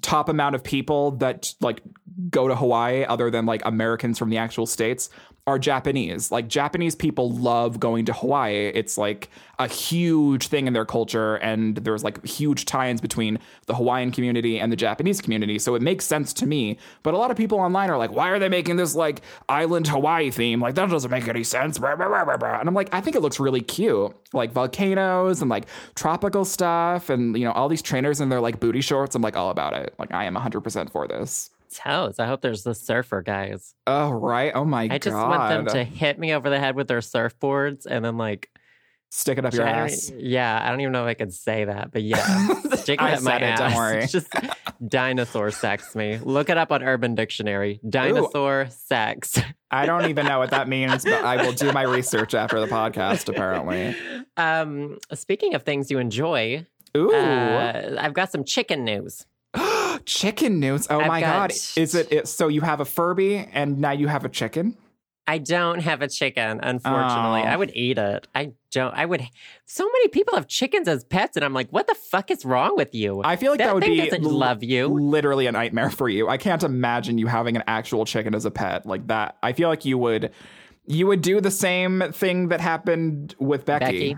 [0.00, 1.82] top amount of people that like
[2.30, 5.10] go to Hawaii other than like Americans from the actual states
[5.48, 6.30] are Japanese.
[6.30, 8.68] Like Japanese people love going to Hawaii.
[8.68, 9.28] It's like
[9.58, 14.60] a huge thing in their culture and there's like huge tie-ins between the Hawaiian community
[14.60, 15.58] and the Japanese community.
[15.58, 16.78] So it makes sense to me.
[17.02, 19.88] But a lot of people online are like, why are they making this like island
[19.88, 20.60] Hawaii theme?
[20.60, 21.76] Like that doesn't make any sense.
[21.76, 24.14] And I'm like, I think it looks really cute.
[24.32, 28.60] Like volcanoes and like tropical stuff and you know all these trainers in their like
[28.60, 29.16] booty shorts.
[29.16, 29.92] I'm like all about it.
[29.98, 31.50] Like I am 100% for this.
[31.74, 32.18] Toes.
[32.18, 33.74] I hope there's the surfer guys.
[33.86, 34.52] Oh right.
[34.54, 34.94] Oh my god.
[34.94, 38.16] I just want them to hit me over the head with their surfboards and then
[38.16, 38.48] like
[39.10, 40.10] stick it up your ass.
[40.16, 43.14] Yeah, I don't even know if I could say that, but yeah, stick it I
[43.14, 43.58] up my it, ass.
[43.58, 44.06] don't worry.
[44.08, 44.28] Just
[44.86, 46.18] dinosaur sex me.
[46.18, 47.78] Look it up on Urban Dictionary.
[47.88, 49.38] Dinosaur sex.
[49.70, 52.66] I don't even know what that means, but I will do my research after the
[52.66, 53.28] podcast.
[53.28, 53.94] Apparently.
[54.36, 57.12] Um, speaking of things you enjoy, Ooh.
[57.12, 59.26] uh, I've got some chicken news.
[60.04, 60.86] chicken news.
[60.90, 61.52] Oh I've my got- god.
[61.76, 64.76] Is it, it so you have a Furby and now you have a chicken?
[65.24, 67.42] I don't have a chicken, unfortunately.
[67.42, 67.44] Oh.
[67.52, 68.26] I would eat it.
[68.34, 68.92] I don't.
[68.92, 69.22] I would.
[69.66, 72.76] So many people have chickens as pets, and I'm like, what the fuck is wrong
[72.76, 73.22] with you?
[73.24, 74.88] I feel like that, that would be doesn't l- love you.
[74.88, 76.28] literally a nightmare for you.
[76.28, 79.36] I can't imagine you having an actual chicken as a pet like that.
[79.44, 80.32] I feel like you would
[80.86, 84.14] you would do the same thing that happened with Becky.
[84.14, 84.16] Becky?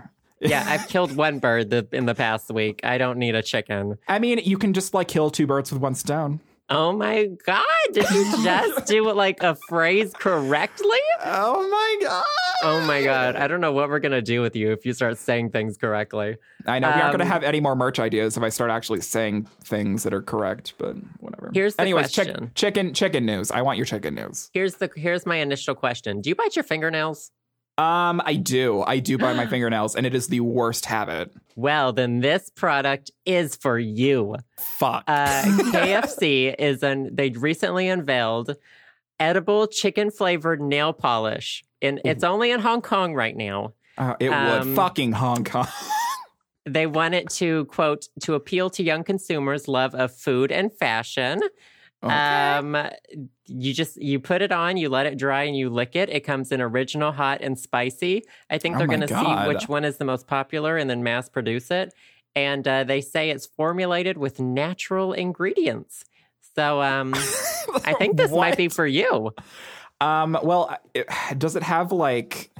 [0.49, 2.81] Yeah, I've killed one bird the, in the past week.
[2.83, 3.97] I don't need a chicken.
[4.07, 6.39] I mean, you can just like kill two birds with one stone.
[6.67, 7.63] Oh my god!
[7.93, 10.97] Did you just do like a phrase correctly?
[11.23, 12.23] Oh my god.
[12.63, 13.35] Oh my god!
[13.35, 16.37] I don't know what we're gonna do with you if you start saying things correctly.
[16.65, 18.71] I know we aren't going to Um, have any more merch ideas if I start
[18.71, 21.51] actually saying things that are correct, but whatever.
[21.53, 22.51] Here's the Anyways, chick- question.
[22.55, 23.51] chicken chicken news.
[23.51, 24.49] I want your chicken news.
[24.51, 27.29] Here's the here's my initial question: Do you bite your fingernails?
[27.77, 28.83] Um, I do.
[28.83, 31.31] I do bite my fingernails, and it is the worst habit.
[31.55, 34.37] Well, then this product is for you.
[34.59, 35.03] Fuck.
[35.07, 38.55] Uh, KFC is an they recently unveiled
[39.19, 43.73] edible chicken flavored nail polish, and it's only in Hong Kong right now.
[43.97, 45.67] Uh, it um, would fucking Hong Kong.
[46.67, 51.41] They want it to quote to appeal to young consumers' love of food and fashion.
[52.03, 52.77] Um,
[53.47, 56.09] you just you put it on, you let it dry, and you lick it.
[56.09, 58.23] It comes in original, hot, and spicy.
[58.49, 61.03] I think Oh they're going to see which one is the most popular and then
[61.03, 61.93] mass produce it.
[62.35, 66.05] And uh, they say it's formulated with natural ingredients.
[66.55, 67.13] So um,
[67.85, 69.33] I think this might be for you.
[70.01, 72.51] Um, well, it, does it have like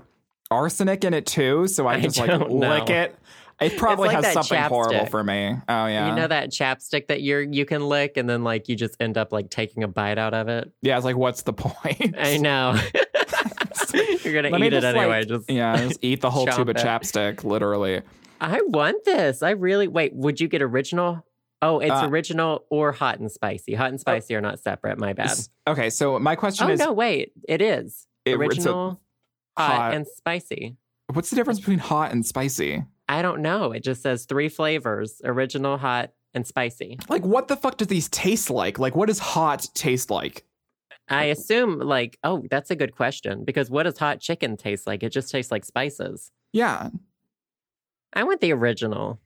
[0.50, 1.68] arsenic in it too?
[1.68, 2.96] So I I just like don't lick know.
[2.96, 3.16] it.
[3.62, 5.10] It probably like has something horrible chapstick.
[5.12, 5.56] for me.
[5.70, 8.76] Oh yeah, You know that chapstick that you're you can lick, and then like you
[8.76, 10.72] just end up like taking a bite out of it.
[10.82, 10.98] yeah.
[10.98, 12.16] It's like, what's the point?
[12.18, 12.78] I know.
[14.24, 15.06] you're gonna Let eat it just, anyway.
[15.20, 18.02] like- just yeah, just eat the whole tube of chapstick, literally.
[18.42, 19.42] I want this.
[19.42, 20.14] I really wait.
[20.14, 21.26] Would you get original?
[21.62, 23.74] Oh, it's Uh, original or hot and spicy.
[23.74, 25.00] Hot and spicy are not separate.
[25.00, 25.32] My bad.
[25.68, 27.32] Okay, so my question Oh is, no, wait.
[27.48, 29.00] It is It- original,
[29.58, 30.76] hot, hot- and spicy.
[31.14, 32.84] what's the difference between hot and spicy?
[33.08, 33.72] I don't know.
[33.72, 37.00] It just says three flavors: original, hot, and spicy.
[37.10, 38.80] Like, what the fuck do these taste like?
[38.80, 40.46] Like, what does hot taste like?
[41.08, 45.04] I assume, like, oh, that's a good question because what does hot chicken taste like?
[45.04, 46.32] It just tastes like spices.
[46.52, 46.90] Yeah.
[48.14, 49.20] I want the original.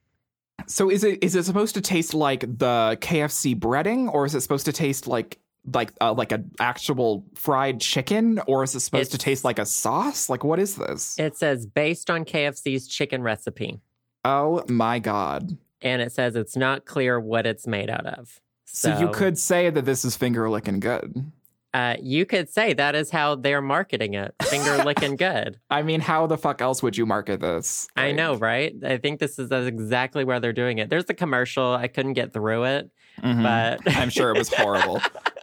[0.67, 4.41] So is it is it supposed to taste like the KFC breading, or is it
[4.41, 5.39] supposed to taste like
[5.71, 9.65] like uh, like an actual fried chicken, or is it supposed to taste like a
[9.65, 10.29] sauce?
[10.29, 11.17] Like, what is this?
[11.19, 13.81] It says based on KFC's chicken recipe.
[14.25, 15.57] oh my god!
[15.81, 18.41] and it says it's not clear what it's made out of.
[18.65, 21.31] So, you could say that this is finger licking good.
[21.73, 25.59] uh, you could say that is how they're marketing it, finger licking good.
[25.69, 27.87] I mean, how the fuck else would you market this?
[27.95, 28.73] I know, right?
[28.85, 30.89] I think this is exactly where they're doing it.
[30.89, 31.73] There's a commercial.
[31.73, 32.91] I couldn't get through it,
[33.23, 33.41] Mhm.
[33.43, 35.01] but I'm sure it was horrible.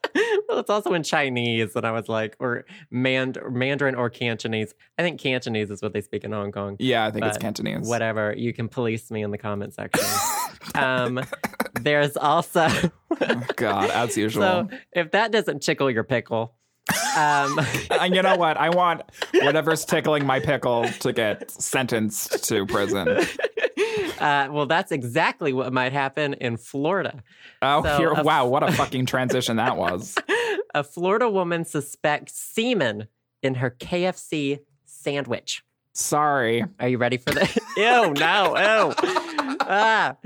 [0.59, 4.75] it's also in Chinese, and I was like, or Mand- Mandarin or Cantonese.
[4.99, 6.77] I think Cantonese is what they speak in Hong Kong.
[6.79, 7.89] Yeah, I think it's Cantonese.
[7.89, 8.35] Whatever.
[8.37, 10.05] You can police me in the comment section.
[10.75, 11.21] um,
[11.81, 12.69] there's also
[13.21, 14.43] Oh, God, as usual.
[14.43, 16.55] so if that doesn't tickle your pickle,
[17.17, 17.59] um,
[17.91, 18.57] and you know what?
[18.57, 19.03] I want
[19.35, 23.25] whatever's tickling my pickle to get sentenced to prison.
[24.21, 27.23] Uh, well, that's exactly what might happen in Florida.
[27.63, 30.17] Oh, So, here, a- wow, what a fucking transition that was.
[30.75, 33.07] A Florida woman suspects semen
[33.43, 35.63] in her KFC sandwich.
[35.95, 36.63] Sorry.
[36.79, 37.57] Are you ready for this?
[37.79, 38.95] ew, no, ew.
[39.69, 40.17] Ah.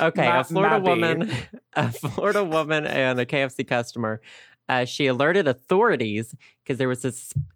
[0.00, 1.30] Okay, a Florida woman,
[1.74, 4.22] a Florida woman and a KFC customer.
[4.68, 7.04] Uh, she alerted authorities because there was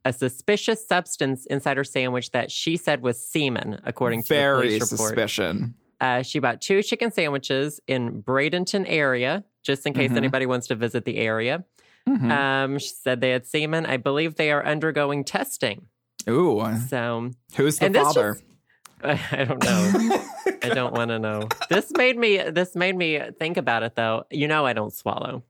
[0.05, 4.91] a suspicious substance inside her sandwich that she said was semen, according to the police
[4.93, 5.09] report.
[5.11, 5.75] suspicion.
[6.01, 10.17] Uh, she bought two chicken sandwiches in Bradenton area, just in case Mhm.
[10.17, 11.65] anybody wants to visit the area.
[12.09, 12.31] Mhm.
[12.31, 13.87] Um, she said they had semen.
[13.87, 15.87] I believe they are undergoing testing.
[16.29, 18.33] Ooh, So who's the father?
[18.35, 18.45] just-
[19.33, 20.23] I don't know.
[20.63, 21.49] I don't want to know.
[21.69, 22.39] This made me.
[22.39, 24.25] This made me think about it, though.
[24.31, 25.43] You know, I don't swallow.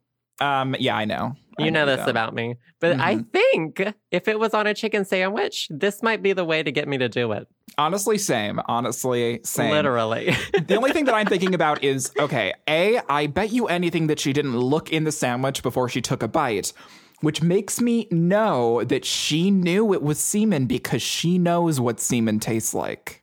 [0.42, 1.34] Um, yeah, I know.
[1.58, 2.56] I You know this about me.
[2.80, 3.26] But I Mhm.
[3.30, 6.88] think if it was on a chicken sandwich, this might be the way to get
[6.88, 7.46] me to do it.
[7.78, 8.60] Honestly, same.
[8.66, 9.70] Honestly, same.
[9.70, 10.34] Literally.
[10.66, 14.18] The only thing that I'm thinking about is okay, A, I bet you anything that
[14.18, 16.72] she didn't look in the sandwich before she took a bite,
[17.20, 22.40] which makes me know that she knew it was semen because she knows what semen
[22.40, 23.22] tastes like.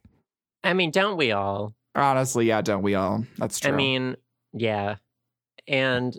[0.64, 1.74] I mean, don't we all?
[1.96, 3.26] Honestly, yeah, don't we all?
[3.40, 3.74] That's true.
[3.74, 4.16] I mean,
[4.54, 4.96] yeah.
[5.68, 6.16] And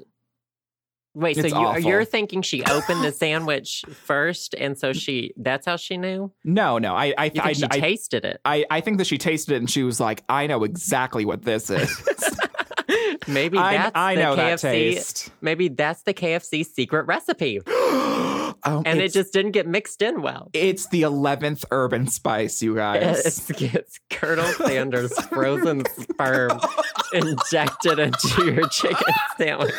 [1.14, 5.66] wait, so It's you, you're thinking she opened the sandwich first, and so she that's
[5.66, 6.32] how she knew?
[6.44, 8.40] no, no, I, I, I, she I, tasted it?
[8.44, 11.42] I, I think that she tasted it and she was like, I know exactly what
[11.42, 11.90] this is.
[13.28, 15.30] Maybe I, that's I the know that taste.
[15.40, 17.60] Maybe that's the KFC secret recipe,
[18.64, 20.50] oh, and it just didn't get mixed in well.
[20.52, 23.24] it's the 11th urban spice, you guys.
[23.26, 26.58] It's, it's Colonel Sanders' frozen sperm
[27.12, 29.74] injected into your chicken sandwich.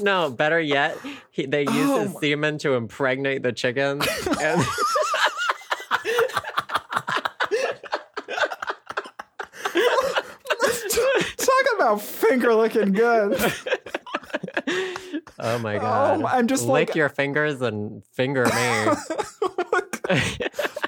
[0.00, 0.96] no, better yet,
[1.30, 4.06] he, they use Oh his my- semen to impregnate the chickens.
[4.40, 4.64] And
[11.36, 13.38] Talk about finger looking good.
[15.40, 16.22] Oh my god!
[16.24, 18.86] I'm just lick like- your fingers and finger me.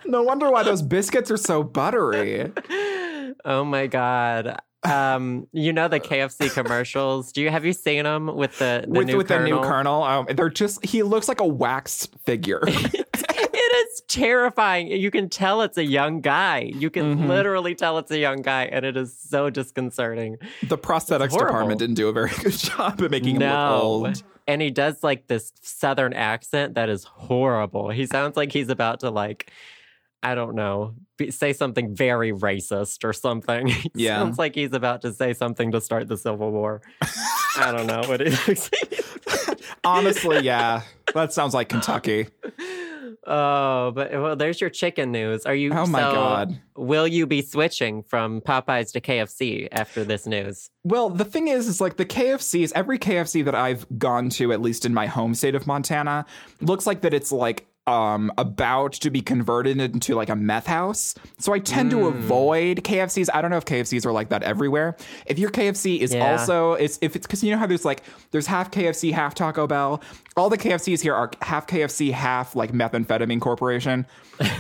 [0.07, 2.51] no wonder why those biscuits are so buttery.
[3.45, 4.59] oh my god.
[4.83, 7.33] Um, you know the KFC commercials.
[7.33, 10.03] Do you have you seen them with the, the with new with the new colonel,
[10.03, 12.61] um, they're just he looks like a wax figure.
[12.67, 14.89] it is terrifying.
[14.89, 16.61] You can tell it's a young guy.
[16.75, 17.29] You can Mhm.
[17.29, 20.39] literally tell it's a young guy, and it is so disconcerting.
[20.67, 24.23] the prosthetics department didn't do a very good job at making him look old.
[24.51, 27.89] And he does like this southern accent that is horrible.
[27.89, 29.53] He sounds like he's about to like,
[30.25, 33.73] I don't know, be, say something very racist or something.
[33.95, 34.19] Yeah.
[34.19, 36.83] sounds like he's about to say something to start the Civil War.
[37.57, 38.69] I don't know what it is.
[39.85, 40.83] Honestly, yeah,
[41.15, 42.27] that sounds like Kentucky.
[43.27, 45.45] Oh, but well, there's your chicken news.
[45.45, 45.73] Are you?
[45.73, 46.61] Oh my so God.
[46.77, 50.71] Will you be switching from Popeyes to KFC after this news?
[50.85, 54.63] Well, the thing is, is like the KFCs, every KFC that I've gone to, at
[54.63, 56.25] least in my home state of Montana,
[56.63, 61.15] looks like that it's like um about to be converted into like a meth house.
[61.39, 62.09] So I tend to Mm.
[62.09, 63.29] avoid KFCs.
[63.33, 64.97] I don't know if KFCs are like that everywhere.
[65.27, 66.31] If your KFC is Yeah.
[66.33, 69.67] also it's if it's because you know how there's like there's half KFC, half Taco
[69.67, 70.03] Bell.
[70.37, 74.07] All the KFCs here are half KFC, half like methamphetamine corporation.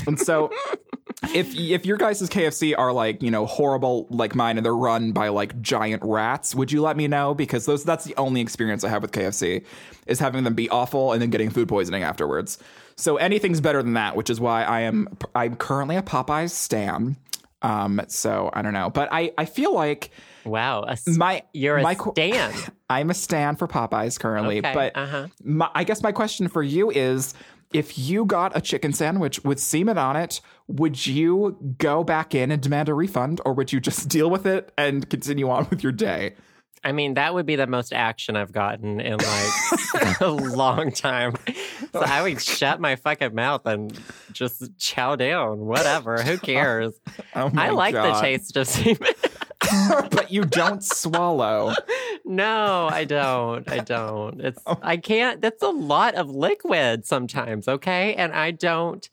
[0.06, 0.50] And so
[1.34, 5.12] if if your guys' KFC are like you know horrible like mine and they're run
[5.12, 7.34] by like giant rats, would you let me know?
[7.34, 9.62] Because those that's the only experience I have with KFC
[10.06, 12.58] is having them be awful and then getting food poisoning afterwards.
[13.00, 17.16] So anything's better than that, which is why I am I'm currently a Popeyes stan.
[17.62, 20.10] Um, so I don't know, but I I feel like
[20.44, 22.54] Wow, a, my you're a my qu- stan.
[22.90, 25.28] I'm a stan for Popeyes currently, Okay, but uh-huh.
[25.44, 27.34] my, I guess my question for you is
[27.72, 32.50] if you got a chicken sandwich with semen on it, would you go back in
[32.50, 35.82] and demand a refund or would you just deal with it and continue on with
[35.82, 36.34] your day?
[36.82, 41.34] I mean, that would be the most action I've gotten in like a long time.
[41.92, 43.98] So I would shut my fucking mouth and
[44.32, 45.58] just chow down.
[45.58, 46.22] Whatever.
[46.22, 46.94] Who cares?
[47.34, 48.98] Oh I like the taste of semen.
[50.10, 51.74] but you don't swallow.
[52.24, 53.68] no, I don't.
[53.70, 54.40] I don't.
[54.40, 54.78] It's Oh.
[54.82, 55.40] I can't.
[55.40, 57.66] That's a lot of liquid sometimes.
[57.66, 59.08] Okay, and I don't.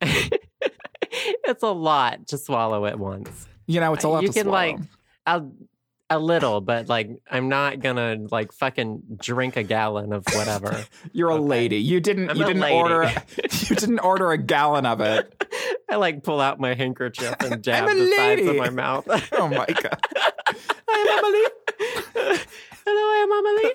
[0.00, 3.48] it's a lot to swallow at once.
[3.66, 4.56] You know, it's a lot you can swallow.
[4.56, 4.78] like
[5.26, 5.52] I'll
[6.10, 10.84] a little, but like I'm not gonna like fucking drink a gallon of whatever.
[11.12, 11.44] You're a Okay.
[11.44, 11.76] lady.
[11.76, 12.30] You didn't.
[12.30, 12.74] I'm you didn't lady.
[12.74, 13.12] order.
[13.68, 15.44] You didn't order a gallon of it.
[15.90, 19.04] I like pull out my handkerchief and dab the sides of my mouth.
[19.32, 20.00] Oh my god.
[20.88, 21.44] I'm Emily.
[22.86, 23.74] Hello, I'm Amelie.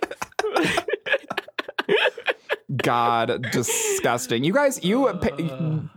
[2.81, 4.43] God, disgusting.
[4.43, 5.29] You guys, you uh, pay,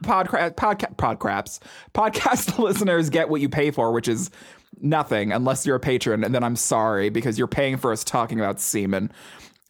[0.03, 1.59] podcast podca- podcraps
[1.95, 4.31] podcast listeners get what you pay for, which is
[4.81, 8.41] nothing unless you're a patron, and then I'm sorry because you're paying for us talking
[8.41, 9.13] about semen.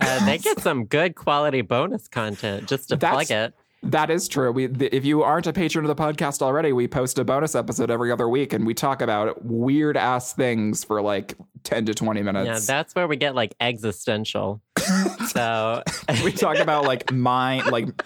[0.00, 3.54] Uh, they get some good quality bonus content just to That's- plug it.
[3.82, 4.50] That is true.
[4.50, 7.54] We, th- if you aren't a patron of the podcast already, we post a bonus
[7.54, 11.94] episode every other week, and we talk about weird ass things for like ten to
[11.94, 12.46] twenty minutes.
[12.46, 14.60] Yeah, that's where we get like existential.
[15.28, 15.82] so
[16.24, 18.02] we talk about like mind, like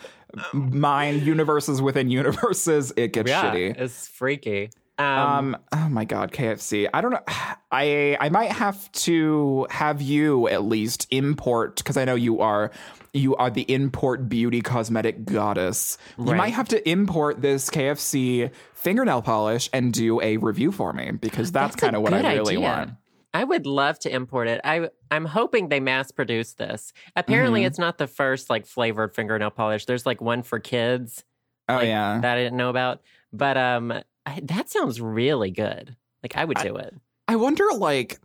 [0.53, 2.93] mind universes within universes.
[2.97, 3.81] It gets yeah, shitty.
[3.81, 4.71] it's freaky.
[5.01, 6.89] Um, Um, oh my god, KFC.
[6.93, 7.23] I don't know.
[7.73, 12.71] I I might have to have you at least import because I know you are
[13.13, 15.99] you are the import beauty cosmetic goddess.
[16.19, 21.11] You might have to import this KFC fingernail polish and do a review for me
[21.13, 22.61] because that's, a kind of what I really idea.
[22.61, 22.91] want.
[23.33, 24.61] I would love to import it.
[24.65, 26.93] I I'm hoping they mass produce this.
[27.15, 27.67] Apparently, Mhm.
[27.67, 29.87] it's not the first like flavored fingernail polish.
[29.87, 31.25] There's like one for kids
[31.69, 32.19] Oh like, yeah.
[32.21, 33.01] that I didn't know about.
[33.33, 33.93] But um,
[34.31, 35.97] I, that sounds really good.
[36.23, 36.95] Like I would I- do it.
[37.29, 38.19] I wonder like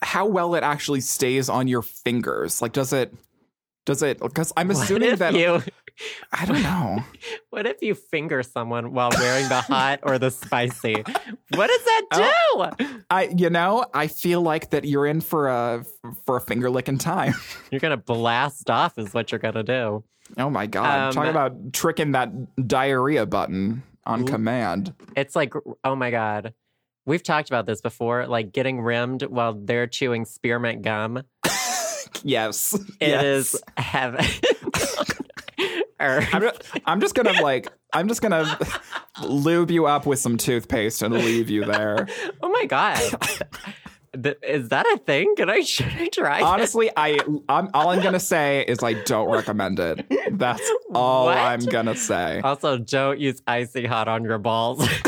[0.00, 2.62] how well it actually stays on your fingers.
[2.62, 3.12] Like does it
[3.84, 5.62] does it because I'm assuming that you
[6.32, 7.02] I don't know.
[7.50, 10.94] What if you finger someone while wearing the hot or the spicy?
[10.94, 12.70] What does that Oh.
[12.78, 12.86] do?
[13.10, 15.84] I you know, I feel like that you're in for a
[16.24, 17.34] for a finger licking time.
[17.72, 20.04] You're gonna blast off, is what you're gonna do.
[20.36, 21.08] Oh my god.
[21.08, 22.30] Um, Talk about tricking that
[22.68, 24.94] diarrhea button on command.
[25.16, 25.52] It's like,
[25.84, 26.54] oh my god,
[27.06, 28.26] we've talked about this before.
[28.26, 31.22] Like getting rimmed while they're chewing spearmint gum.
[32.24, 32.74] Yes.
[33.00, 33.22] It yes.
[33.22, 34.24] is heaven.
[36.00, 38.58] I'm just, I'm just gonna like I'm just gonna
[39.22, 42.08] lube you up with some toothpaste and leave you there.
[42.42, 43.00] oh my god,
[44.22, 45.34] Th- is that a thing?
[45.36, 46.38] Can I should I try?
[46.38, 46.42] it?
[46.42, 50.06] Honestly, I I'm, all I'm gonna say is I don't recommend it.
[50.32, 50.62] That's
[50.94, 51.36] all What?
[51.38, 52.40] I'm gonna say.
[52.42, 54.86] Also, don't use icy hot on your balls.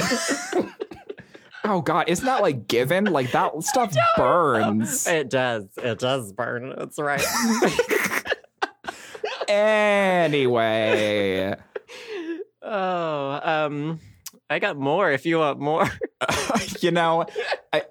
[1.63, 3.05] Oh god, isn't that like given?
[3.05, 5.07] Like that stuff burns.
[5.07, 5.67] it does.
[5.77, 6.75] It does burn.
[6.77, 7.23] That's right.
[9.47, 11.55] Anyway,
[12.63, 14.01] oh, um,
[14.49, 15.11] I got more.
[15.11, 15.89] If you want more,
[16.81, 17.27] you know,
[17.73, 17.83] I,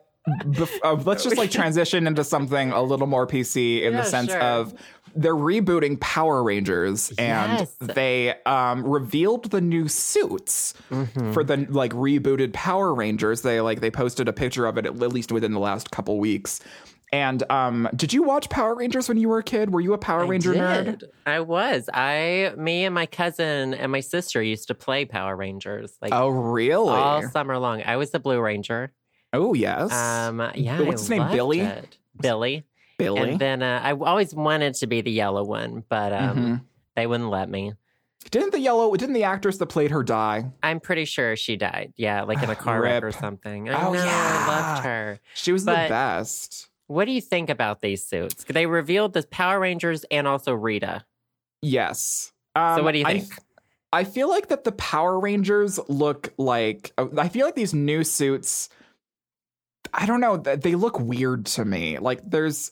[0.45, 4.05] bef- uh, let's just like transition into something a little more PC in Yeah, the
[4.05, 4.41] sense sure.
[4.41, 4.73] of
[5.15, 7.75] they're rebooting Power Rangers and Yes.
[7.79, 11.31] they um, revealed the new suits Mm-hmm.
[11.33, 13.41] for the like rebooted Power Rangers.
[13.41, 16.59] They like they posted a picture of it at least within the last couple weeks.
[17.11, 19.73] And um, did you watch Power Rangers when you were a kid?
[19.73, 21.03] Were you a Power Ranger I nerd?
[21.25, 21.89] I was.
[21.91, 26.27] I, me, and my cousin and my sister used to play Power Rangers like Oh,
[26.29, 26.91] really?
[26.91, 27.81] all summer long.
[27.83, 28.91] I was the Blue Ranger.
[29.33, 29.91] Oh, yes.
[29.91, 30.77] Um, yeah.
[30.77, 31.59] But what's I his name, Billy?
[31.61, 31.97] it.
[32.19, 32.63] Billy.
[32.97, 33.31] Billy.
[33.31, 36.61] And then uh, I always wanted to be the yellow one, but um, Mhm.
[36.95, 37.73] they wouldn't let me.
[38.31, 38.93] Didn't the yellow?
[38.95, 40.51] Didn't the actress that played her die?
[40.61, 41.93] I'm pretty sure she died.
[41.95, 43.69] Yeah, like in a car wreck or something.
[43.69, 44.01] I Oh, know.
[44.01, 44.45] I yeah.
[44.47, 45.19] loved her.
[45.33, 46.67] She was the best.
[46.87, 48.43] What do you think about these suits?
[48.43, 51.05] They revealed the Power Rangers and also Rita.
[51.61, 52.33] Yes.
[52.55, 53.33] Um, So what do you I think?
[53.91, 56.91] I feel like that the Power Rangers look like.
[56.97, 58.69] I feel like these new suits.
[59.93, 60.37] I don't know.
[60.37, 61.97] They look weird to me.
[61.99, 62.71] Like there's.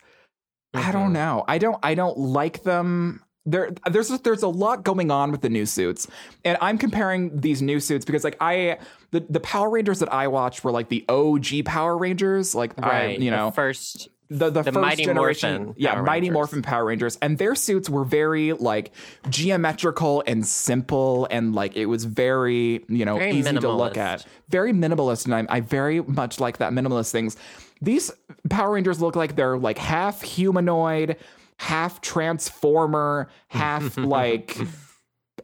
[0.74, 1.14] I don't Mhm.
[1.14, 1.46] know.
[1.48, 1.78] I don't.
[1.82, 3.22] I don't like them.
[3.46, 6.08] There, there's there's a lot going on with the new suits,
[6.44, 8.78] and I'm comparing these new suits because like I
[9.12, 12.90] the the Power Rangers that I watched were like the OG Power Rangers, like I,
[12.90, 13.20] Right.
[13.20, 14.10] you the know first.
[14.30, 16.34] The the, The first Mighty generation, Morphin yeah, Power Mighty Rangers.
[16.34, 18.92] Morphin Power Rangers, and their suits were very like
[19.30, 24.26] geometrical and simple, and like it was very you know Very easy to look at,
[24.50, 27.38] very minimalist, and I, I very much like that minimalist things.
[27.82, 28.12] These
[28.50, 31.18] Power Rangers look like they're like half humanoid,
[31.58, 34.58] half transformer, half like.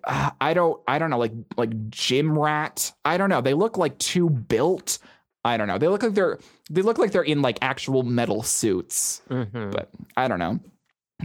[0.04, 2.92] uh, I don't I don't know like like gym rat.
[3.06, 3.40] I don't know.
[3.42, 4.98] They look like too built.
[5.46, 5.78] I don't know.
[5.78, 6.40] They look like they're
[6.70, 9.22] they look like they're in like actual metal suits.
[9.30, 9.72] Mhm.
[9.72, 10.60] But I don't know.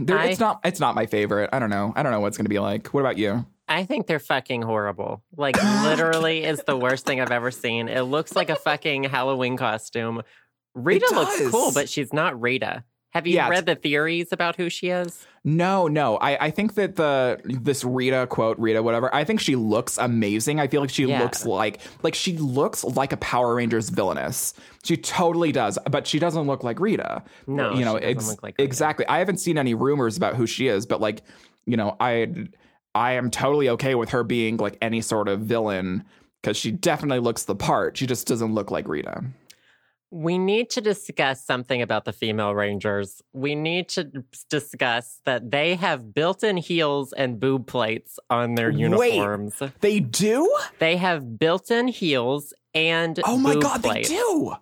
[0.09, 1.49] I- it's not it's not my favorite.
[1.53, 1.93] I don't know.
[1.95, 2.87] I don't know what it's going to be like.
[2.87, 3.45] What about you?
[3.67, 5.23] I think they're fucking horrible.
[5.37, 7.87] Like literally is the worst thing I've ever seen.
[7.87, 10.21] It looks like a fucking Halloween costume.
[10.75, 12.83] Rita looks cool, but she's not Rita.
[13.11, 15.25] Have you Yeah, read the theories about who she is?
[15.43, 16.17] No, no.
[16.17, 20.59] I, I think that the this Rita quote, Rita, whatever, I think she looks amazing.
[20.59, 21.21] I feel like she Yeah.
[21.23, 24.53] looks like like she looks like a Power Rangers villainess.
[24.83, 27.23] She totally does, but she doesn't look like Rita.
[27.47, 28.63] No, you know, she doesn't ex- look like Rita.
[28.63, 29.07] exactly.
[29.07, 31.21] I haven't seen any rumors about who she is, but like,
[31.65, 32.31] you know, I
[32.93, 36.03] I am totally okay with her being like any sort of villain
[36.41, 37.97] because she definitely looks the part.
[37.97, 39.23] She just doesn't look like Rita.
[40.11, 43.21] We need to discuss something about the female Rangers.
[43.33, 44.05] We need to
[44.49, 48.79] discuss that they have built in heels and boob plates on their Wait.
[48.79, 49.61] uniforms.
[49.81, 50.51] They do?
[50.79, 54.09] They have built in heels and Oh my god, plates.
[54.09, 54.53] they do.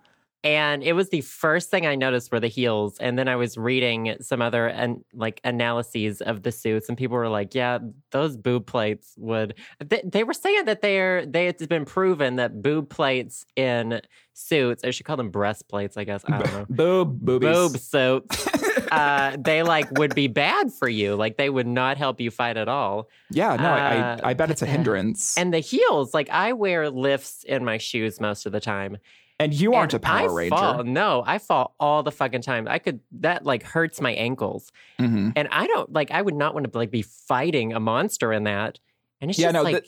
[0.43, 2.97] And it was the first thing I noticed were the heels.
[2.99, 7.17] And then I was reading some other and like analyses of the suits, and people
[7.17, 7.79] were like, "Yeah,
[8.11, 12.61] those boob plates would." They, they were saying that they're they it's been proven that
[12.61, 13.99] boob plates in
[14.38, 16.23] suits, I should call them breastplates, I guess.
[16.27, 16.65] I don't know.
[16.69, 17.49] Boob, boobies.
[17.49, 18.47] Boob suits.
[18.91, 21.15] uh, they like would be bad for you.
[21.15, 23.09] Like they would not help you fight at all.
[23.31, 25.38] Yeah, no, Uh, I, I bet it's a hindrance.
[25.38, 28.97] And the heels, like I wear lifts in my shoes most of the time.
[29.39, 30.55] And you aren't And a Power I Ranger.
[30.55, 32.67] Fall, no, I fall all the fucking time.
[32.67, 35.33] I could that like hurts my ankles, Mhm.
[35.35, 36.09] and I don't like.
[36.09, 38.79] I would not want to like be fighting a monster in that.
[39.21, 39.85] And it's Yeah, just no, like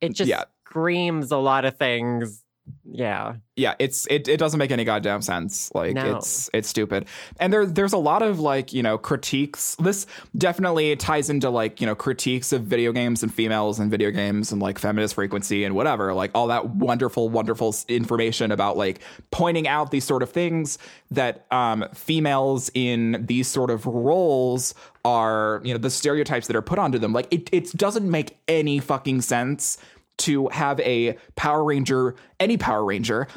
[0.00, 0.44] it just yeah.
[0.64, 2.43] screams a lot of things.
[2.86, 5.70] Yeah, Yeah, it's it, it doesn't make any goddamn sense.
[5.74, 6.16] Like No.
[6.16, 7.06] it's it's stupid.
[7.40, 9.76] And there there's a lot of like, you know, critiques.
[9.76, 10.06] This
[10.36, 14.52] definitely ties into like, you know, critiques of video games and females and video games
[14.52, 16.14] and like feminist frequency and whatever.
[16.14, 19.00] Like all that wonderful wonderful information about like
[19.30, 20.78] pointing out these sort of things
[21.10, 26.62] that um females in these sort of roles are, you know, the stereotypes that are
[26.62, 27.12] put onto them.
[27.12, 29.78] Like it it doesn't make any fucking sense
[30.18, 33.28] to have a Power Ranger, any Power Ranger,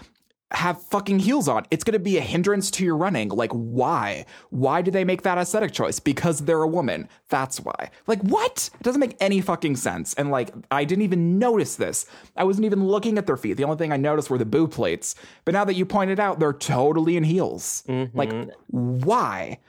[0.52, 1.66] have fucking heels on.
[1.72, 3.30] It's going to be a hindrance to your running.
[3.30, 4.26] Like, why?
[4.50, 6.00] Why do they make that aesthetic choice?
[6.00, 7.10] Because they're a woman.
[7.30, 7.90] That's why.
[8.08, 8.70] Like, what?
[8.74, 10.14] It doesn't make any fucking sense.
[10.14, 12.06] And like, I didn't even notice this.
[12.38, 13.56] I wasn't even looking at their feet.
[13.56, 15.16] The only thing I noticed were the boob plates.
[15.44, 17.84] But now that you pointed out, they're totally in heels.
[17.90, 18.18] Mm-hmm.
[18.18, 18.32] Like,
[18.68, 19.60] why?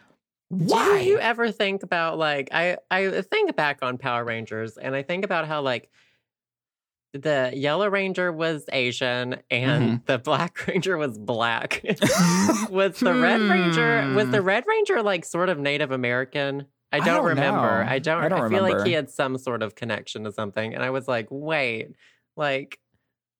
[0.50, 1.02] Why?
[1.02, 5.02] Do you ever think about like I I think back on Power Rangers and I
[5.02, 5.90] think about how like
[7.12, 9.96] the Yellow Ranger was Asian and Mm-hmm.
[10.06, 11.82] the Black Ranger was black.
[12.70, 14.30] was the Red Ranger was Hmm.
[14.32, 16.66] the Red Ranger like sort of Native American?
[16.92, 17.84] I I don't, don't remember.
[17.84, 17.90] know.
[17.90, 20.82] I don't I don't feel like he had some sort of connection to something and
[20.82, 21.88] I was like, "Wait,
[22.36, 22.78] like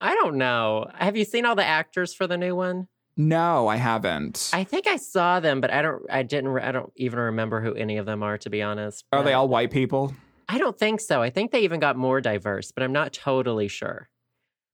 [0.01, 0.87] I don't know.
[0.95, 2.89] Have you seen all the actors for the new one?
[3.21, 4.49] no, I haven't.
[4.53, 6.03] I think I saw them, but I don't.
[6.09, 6.57] I didn't.
[6.61, 9.05] I don't even remember who any of them are, to be honest.
[9.12, 10.14] Are they all white people?
[10.49, 11.22] I don't think so.
[11.22, 14.09] I think they even got more diverse, but I'm not totally sure.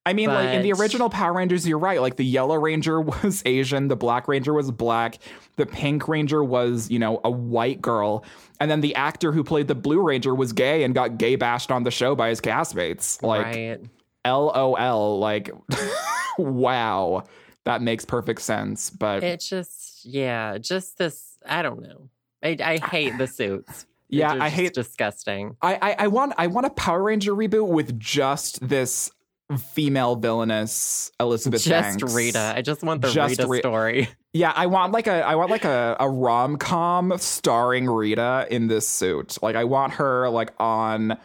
[0.06, 2.00] I mean, like in the original Power Rangers, you're right.
[2.00, 5.18] Like the Yellow Ranger was Asian, the Black Ranger was black,
[5.56, 8.24] the Pink Ranger was, you know, a white girl,
[8.60, 11.70] and then the actor who played the Blue Ranger was gay and got gay bashed
[11.70, 13.22] on the show by his castmates.
[13.22, 13.80] Like, right?
[14.26, 15.18] LOL.
[15.18, 15.50] Like,
[16.38, 17.24] wow,
[17.64, 18.90] that makes perfect sense.
[18.90, 21.38] But It just, yeah, just this.
[21.46, 22.10] I don't know.
[22.42, 23.86] I, I hate the suits.
[24.18, 25.56] Yeah, I hate- disgusting.
[25.62, 29.10] I, I, I want I want a Power Ranger reboot with just this
[29.58, 32.14] female villainous Elizabeth Just Banks.
[32.14, 32.54] Rita.
[32.56, 34.08] I just want the Just Rita Ri- story.
[34.36, 38.66] Yeah, I want like a I want like a, a rom com starring Rita in
[38.66, 39.38] this suit.
[39.42, 41.16] Like I want her like on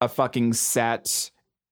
[0.00, 1.30] a fucking set,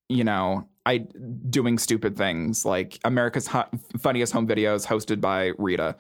[0.08, 3.64] you know, I doing stupid things like America's Hu-
[3.98, 5.96] Funniest Home Videos hosted by Rita.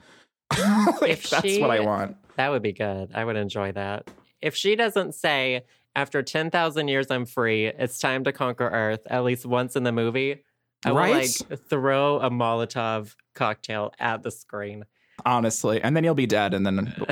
[1.00, 2.16] like, If that's she- what I want.
[2.36, 3.10] That would be good.
[3.12, 4.08] I would enjoy that.
[4.46, 5.64] If she doesn't say,
[5.96, 9.90] after 10,000 years, I'm free, it's time to conquer Earth, at least once in the
[9.90, 10.44] movie,
[10.84, 11.30] I will like
[11.68, 14.84] throw a Molotov cocktail at the screen.
[15.24, 16.94] Honestly, and then you'll be dead, and then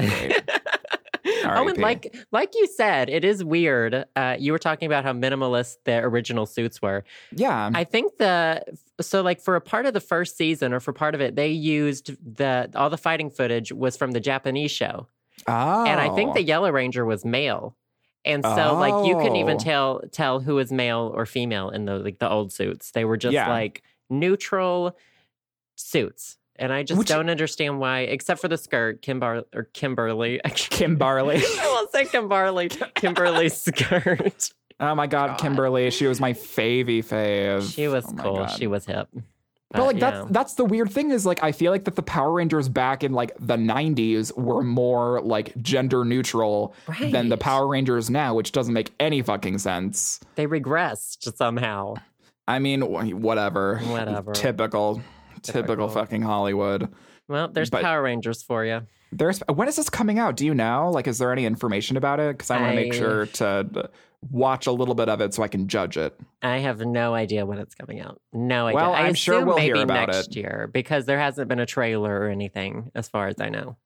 [1.44, 4.04] oh, and like like you said, it is weird.
[4.14, 7.02] Uh, you were talking about how minimalist the original suits were.
[7.32, 8.62] yeah, I think the
[9.00, 11.48] so like for a part of the first season or for part of it, they
[11.48, 15.08] used the all the fighting footage was from the Japanese show.
[15.46, 16.34] Oh, and I think oh.
[16.34, 17.76] the Yellow Ranger was male.
[18.26, 19.58] And so like you couldn't even Oh.
[19.58, 22.90] tell tell who was male or female in the like the old suits.
[22.92, 23.50] They were just Yeah.
[23.50, 24.96] like neutral
[25.76, 26.38] suits.
[26.56, 30.40] And I just Which- don't understand why, except for the skirt, Kimbar or Kimberly.
[30.44, 31.42] I Kim Barley.
[31.62, 32.68] will say Kimberly.
[32.94, 34.52] Kimberly's skirt.
[34.80, 35.38] oh my God, God.
[35.40, 37.74] Kimberly, she was my favy fave.
[37.74, 38.46] She was Oh cool.
[38.46, 39.08] She was hip.
[39.74, 40.10] But like uh, yeah.
[40.10, 43.02] that's that's the weird thing is like I feel like that the Power Rangers back
[43.02, 48.52] in like the 90s were more like gender neutral than the Power Rangers now, which
[48.52, 50.20] doesn't make any fucking sense.
[50.36, 51.94] they regressed somehow.
[52.46, 52.82] I mean,
[53.20, 53.78] whatever.
[53.78, 54.32] Whatever.
[54.32, 55.02] Typical
[55.42, 55.88] typical Typical.
[55.88, 56.92] fucking Hollywood.
[57.28, 58.82] Well, there's But- Power Rangers for you.
[59.12, 60.36] There's when is this coming out?
[60.36, 60.90] Do you know?
[60.90, 62.36] Like, is there any information about it?
[62.36, 63.90] Because I want to make sure to
[64.30, 66.18] watch a little bit of it so I can judge it.
[66.42, 68.20] I have no idea when it's coming out.
[68.32, 68.76] No idea.
[68.76, 70.36] Well, I I'm sure we'll maybe hear about next it.
[70.36, 73.76] year because there hasn't been a trailer or anything, as far as I know.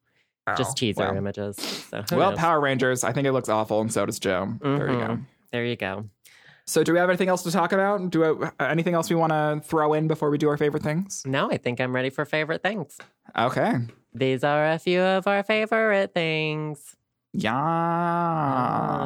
[0.56, 1.16] Just teaser Oh, well.
[1.18, 1.56] images.
[1.56, 2.38] So Well, knows?
[2.38, 3.04] Power Rangers.
[3.04, 4.54] I think it looks awful, and so does Joe.
[4.62, 5.06] There you go.
[5.08, 5.24] Mhm.
[5.52, 6.04] There you go.
[6.64, 8.10] So, do we have anything else to talk about?
[8.10, 11.22] Do anything else we want to throw in before we do our favorite things?
[11.26, 12.98] No, I think I'm ready for favorite things.
[13.38, 13.74] Okay.
[14.14, 16.94] These are a few of our favorite things.
[17.32, 17.54] Yeah.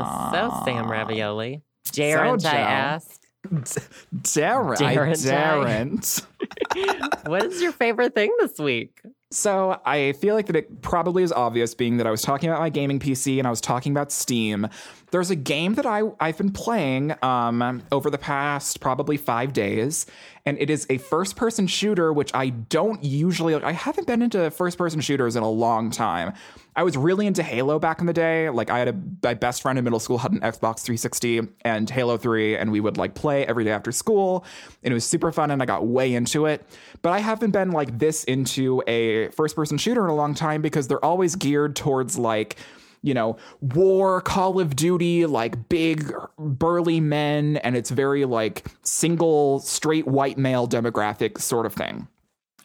[0.05, 1.63] Oh, so Sam Ravioli.
[1.93, 2.49] Daren't Joe.
[2.49, 3.21] I ask?
[3.47, 4.79] Darren.
[4.79, 4.93] Daren't I?
[4.93, 6.27] I daren't.
[7.27, 9.01] What is your favorite thing this week?
[9.33, 12.61] So I feel like that it probably is obvious, being that I was talking about
[12.61, 14.69] my gaming PC and I was talking about Steam.
[15.11, 20.07] There's a game that I I've been playing um, over the past probably five days,
[20.47, 23.55] and it is a first person shooter, which I don't usually.
[23.55, 26.33] I haven't been into first person shooters in a long time.
[26.75, 28.49] I was really into Halo back in the day.
[28.49, 31.91] Like I had a my best friend in middle school had an Xbox 360 and
[31.91, 34.47] Halo 3, and we would like play every day after school,
[34.83, 36.67] and it was super fun, and I got way into it.
[37.03, 40.63] But I haven't been like this into a first person shooter in a long time
[40.63, 42.57] because they're always geared towards like
[43.05, 49.59] you know, war, Call of Duty, like big burly men, and it's very like single
[49.59, 52.07] straight white male demographic sort of thing.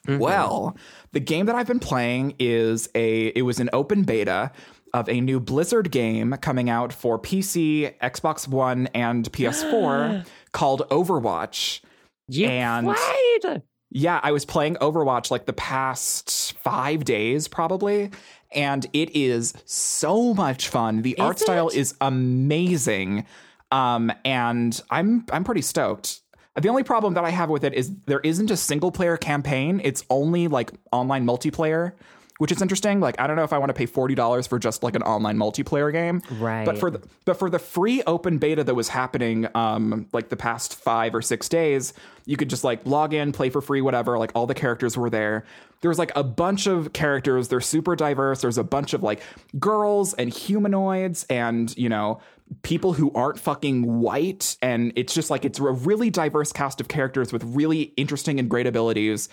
[0.07, 0.19] Mm-hmm.
[0.19, 0.77] Well,
[1.11, 4.51] the game that I've been playing is a it was an open beta
[4.93, 11.81] of a new Blizzard game coming out for PC, Xbox One, and PS4 called Overwatch.
[12.27, 13.63] You And- played.
[13.97, 18.11] Yeah, I was playing Overwatch like the past five days, probably.
[18.51, 21.01] And it is so much fun.
[21.01, 21.77] The art Is style it?
[21.77, 23.25] is amazing.
[23.71, 26.21] Um, and I'm I'm pretty stoked.
[26.61, 29.81] The only problem that I have with it is there isn't a single player campaign.
[29.83, 31.93] It's only like online multiplayer,
[32.37, 32.99] which is interesting.
[32.99, 35.03] Like I don't know if I want to pay forty dollars for just like an
[35.03, 36.21] online multiplayer game.
[36.31, 36.65] Right.
[36.65, 40.37] But for the but for the free open beta that was happening um like the
[40.37, 41.93] past five or six days,
[42.25, 44.17] you could just like log in, play for free, whatever.
[44.17, 45.45] Like all the characters were there.
[45.81, 47.49] There was like a bunch of characters.
[47.49, 48.41] They're super diverse.
[48.41, 49.21] There's a bunch of like
[49.59, 52.19] girls and humanoids and you know
[52.61, 56.87] people who aren't fucking white and it's just like it's a really diverse cast of
[56.87, 59.27] characters with really interesting and great abilities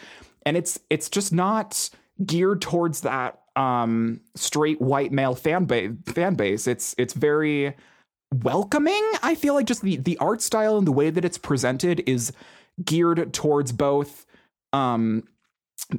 [0.45, 1.91] and it's it's just not
[2.25, 6.67] geared towards that um straight white male fan base fan base.
[6.67, 7.75] It's it's very
[8.43, 12.03] welcoming i feel like just the the art style and the way that it's presented
[12.07, 12.33] is
[12.85, 14.27] geared towards both
[14.73, 15.23] um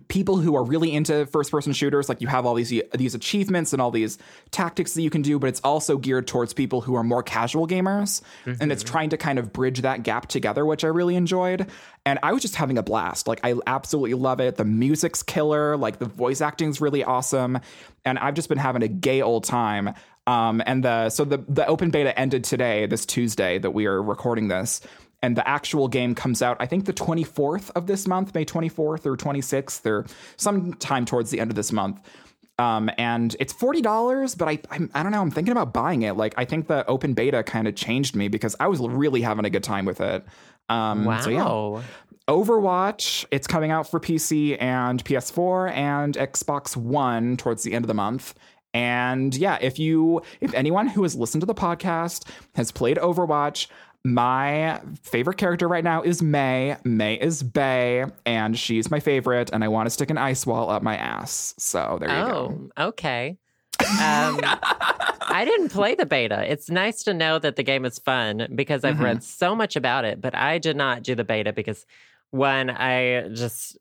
[0.07, 3.71] people who are really into first person shooters like you have all these these achievements
[3.71, 4.17] and all these
[4.49, 7.67] tactics that you can do but it's also geared towards people who are more casual
[7.67, 8.21] gamers
[8.59, 11.67] and it's trying to kind of bridge that gap together which I really enjoyed.
[12.05, 13.27] And I was just having a blast.
[13.27, 14.55] Like I absolutely love it.
[14.55, 15.77] The music's killer.
[15.77, 17.59] Like the voice acting's really awesome.
[18.03, 19.93] And I've just been having a gay old time.
[20.27, 24.01] Um and the so the the open beta ended today this Tuesday that we are
[24.01, 24.81] recording this
[25.21, 29.05] and the actual game comes out i think the 24th of this month may 24th
[29.05, 30.05] or 26th or
[30.37, 31.99] sometime towards the end of this month.
[32.57, 36.15] Um, and it's $40 but I, I'm, I don't know i'm thinking about buying it.
[36.15, 39.43] Like i think the open beta kind of changed me because i was really having
[39.45, 40.23] a good time with it.
[40.69, 41.19] Um, Wow.
[41.19, 41.81] so yeah.
[42.27, 47.87] Overwatch it's coming out for pc and ps4 and xbox one towards the end of
[47.87, 48.33] the month.
[48.73, 53.67] And yeah, if you, if anyone who has listened to the podcast has played Overwatch,
[54.05, 56.77] my favorite character right now is Mei.
[56.83, 60.69] Mei is Bay, and she's my favorite, and I want to stick an ice wall
[60.69, 61.55] up my ass.
[61.57, 62.69] So there you go.
[62.77, 63.37] Oh, okay.
[63.81, 66.49] Um, I didn't play the beta.
[66.49, 69.03] It's nice to know that the game is fun because I've Mm-hmm.
[69.03, 71.85] read so much about it, but I did not do the beta because
[72.31, 73.77] one, I just,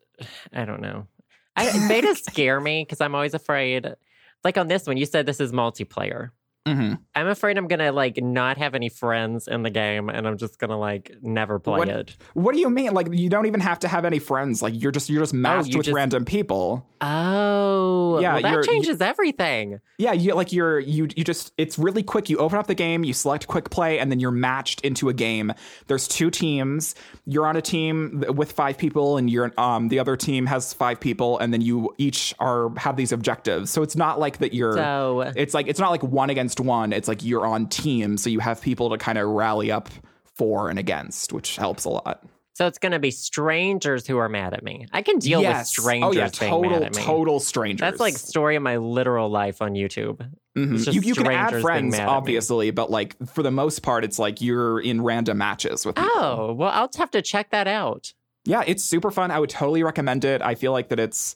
[0.52, 1.06] I don't know.
[1.54, 3.94] I, betas scare me because I'm always afraid.
[4.42, 6.30] Like on this one, you said this is multiplayer.
[6.66, 6.98] Mhm.
[7.14, 10.58] I'm afraid I'm gonna like not have any friends in the game, and I'm just
[10.58, 12.16] gonna like never play What- it.
[12.32, 12.94] What do you mean?
[12.94, 14.62] Like you don't even have to have any friends.
[14.62, 16.86] Like you're just you're just matched you with just- random people.
[17.02, 19.78] Oh, Yeah, well, that changes everything.
[19.98, 22.30] Yeah, you like you're you you just it's really quick.
[22.30, 25.12] You open up the game, you select quick play, and then you're matched into a
[25.12, 25.52] game.
[25.86, 26.94] There's two teams.
[27.26, 30.98] You're on a team with five people, and you're um the other team has five
[30.98, 33.70] people, and then you each are have these objectives.
[33.70, 34.72] So it's not like that you're.
[34.72, 36.92] So it's like it's not like one against one.
[36.92, 39.88] It's like you're on team, so you have people to kind of rally up
[40.24, 42.24] for and against, which helps a lot.
[42.54, 44.86] So it's going to be strangers who are mad at me.
[44.92, 47.02] I can deal with strangers oh yeah, being total mad at me.
[47.02, 47.80] total strangers.
[47.80, 50.18] That's like story of my literal life on YouTube.
[50.56, 50.74] Mhm.
[50.76, 54.20] It's just You, you can add friends, obviously, but like for the most part, it's
[54.20, 56.10] like you're in random matches with people.
[56.14, 58.12] Oh, well, I'll have to check that out.
[58.44, 59.30] Yeah, it's super fun.
[59.32, 60.40] I would totally recommend it.
[60.40, 61.34] I feel like that it's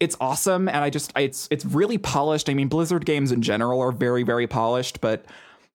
[0.00, 2.48] it's awesome, and I just it's it's really polished.
[2.48, 5.24] I mean, Blizzard games in general are very very polished, but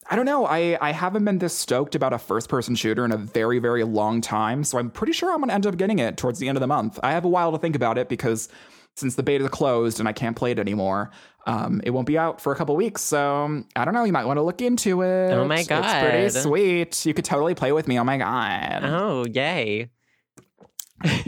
[0.09, 0.45] I don't know.
[0.45, 3.83] I, I haven't been this stoked about a first person shooter in a very, very
[3.83, 4.63] long time.
[4.63, 6.61] So I'm pretty sure I'm going to end up getting it towards the end of
[6.61, 6.99] the month.
[7.03, 8.49] I have a while to think about it because
[8.95, 11.11] since the beta closed and I can't play it anymore,
[11.47, 13.01] um, it won't be out for a couple weeks.
[13.01, 14.03] So I don't know.
[14.03, 15.31] You might want to look into it.
[15.31, 15.85] Oh my God.
[15.85, 17.05] It's pretty sweet.
[17.05, 17.99] You could totally play with me.
[17.99, 18.83] Oh my God.
[18.83, 19.89] Oh, yay.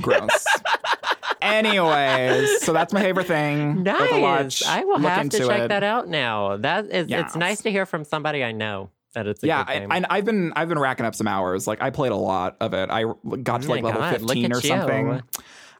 [0.01, 0.45] Gross.
[1.53, 3.83] Anyways, so that's my favorite thing.
[3.83, 4.65] Nice.
[4.65, 5.67] I will have to check it.
[5.69, 6.57] that out now.
[6.57, 9.87] That is, it's nice to hear from somebody I know that it's a yeah, good
[9.91, 11.67] I, I've been I've been racking up some hours.
[11.67, 12.89] Like I played a lot of it.
[12.89, 13.03] I
[13.43, 14.61] got to Oh like level God, fifteen or you.
[14.61, 15.21] something.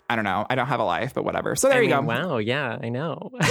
[0.10, 0.46] I don't know.
[0.50, 1.56] I don't have a life, but whatever.
[1.56, 2.28] So there I you mean, go.
[2.30, 2.38] Wow.
[2.38, 3.32] Yeah, I know.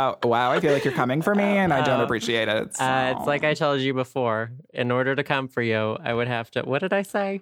[0.00, 2.68] Oh wow, I feel like you're coming for me, and I don't Uh, appreciate it.
[2.78, 4.52] Uh, it's like I told you before.
[4.72, 6.62] In order to come for you, I would have to.
[6.62, 7.40] What did I say?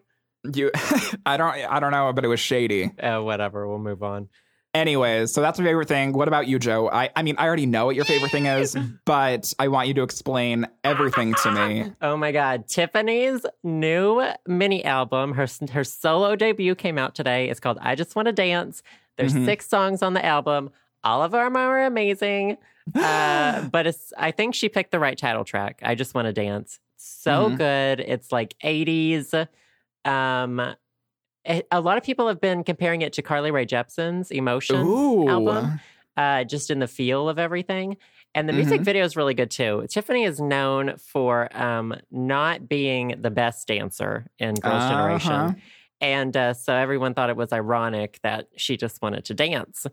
[0.55, 0.71] You.
[1.27, 1.55] I don't.
[1.55, 2.85] I don't know, but it was shady.
[2.99, 3.67] Uh, whatever.
[3.67, 4.29] We'll move on.
[4.75, 6.13] Anyways, so that's my favorite thing.
[6.13, 6.91] What about you, Joe?
[6.91, 7.09] I.
[7.17, 8.77] I mean, I already know what your favorite thing is,
[9.07, 11.93] but I want you to explain everything to me.
[12.03, 12.69] Oh my God.
[12.69, 17.49] Tiffany's new mini album, her, her solo debut came out today.
[17.49, 18.83] It's called I Just Want to Dance.
[19.17, 19.47] There's Mhm.
[19.47, 20.71] six songs on the album.
[21.03, 22.59] All of them are amazing.
[22.95, 25.81] Uh, but it's, I think she picked the right title track.
[25.83, 26.79] I Just Want to Dance.
[26.97, 27.57] So Mhm.
[27.59, 28.01] good.
[28.01, 29.33] It's like 80s.
[30.07, 30.75] Um,
[31.71, 35.29] a lot of people have been comparing it to Carly Rae Jepsen's Emotion Ooh.
[35.29, 35.81] album
[36.17, 37.97] uh, just in the feel of everything.
[38.35, 38.85] And the music Mhm.
[38.85, 39.87] video is really good too.
[39.89, 44.89] Tiffany is known for um, not being the best dancer in Girls' Uh-huh.
[44.91, 45.63] Generation.
[46.01, 49.87] And uh, so everyone thought it was ironic that she just wanted to dance.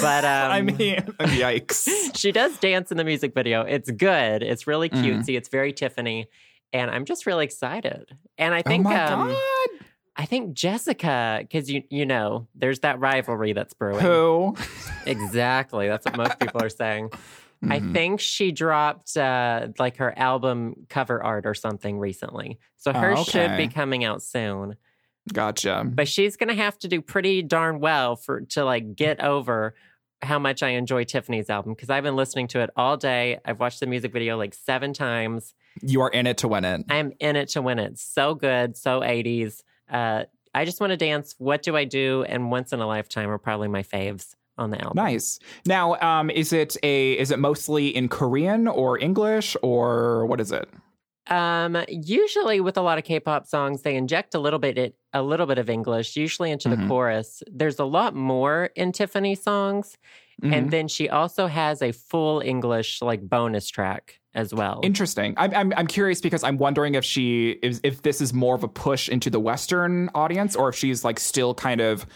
[0.00, 0.76] But um, I mean,
[1.20, 2.16] yikes.
[2.16, 3.62] she does dance in the music video.
[3.62, 4.42] It's good.
[4.42, 5.02] It's really Mhm.
[5.20, 5.36] cutesy.
[5.36, 6.26] It's very Tiffany.
[6.72, 8.16] And I'm just really excited.
[8.36, 9.86] And I oh think my um, god.
[10.16, 14.00] I think Jessica, because you you know, there's that rivalry that's brewing.
[14.00, 14.56] Who?
[15.06, 15.88] Exactly.
[15.88, 17.10] That's what most people are saying.
[17.70, 17.92] I Mhm.
[17.92, 22.58] think she dropped uh, like her album cover art or something recently.
[22.76, 24.76] So Oh, hers should be coming out soon.
[25.32, 25.82] Gotcha.
[25.84, 29.74] But she's to have to do pretty darn well for to like get over
[30.22, 33.38] how much I enjoy Tiffany's album because I've been listening to it all day.
[33.44, 35.54] I've watched the music video like 7 times.
[35.82, 36.84] You are in it to win it.
[36.88, 37.98] I'm in it to win it.
[37.98, 39.62] So good, so 80s.
[39.90, 40.24] Uh,
[40.54, 41.34] I just want to dance.
[41.38, 42.24] What do I do?
[42.28, 44.96] And once in a lifetime are probably my faves on the album.
[44.96, 45.38] Nice.
[45.66, 50.50] Now, um, is it a is it mostly in Korean or English or what is
[50.52, 50.68] it?
[51.28, 55.22] Um, usually with a lot of K-pop songs, they inject a little bit it, a
[55.22, 56.88] little bit of English, usually into the Mhm.
[56.88, 57.42] chorus.
[57.52, 59.98] There's a lot more in Tiffany songs,
[60.42, 60.52] Mhm.
[60.54, 64.80] and then she also has a full English like bonus track as well.
[64.84, 65.34] Interesting.
[65.36, 68.62] I'm, I'm I'm curious because I'm wondering if she is if this is more of
[68.62, 72.06] a push into the Western audience or if she's like still kind of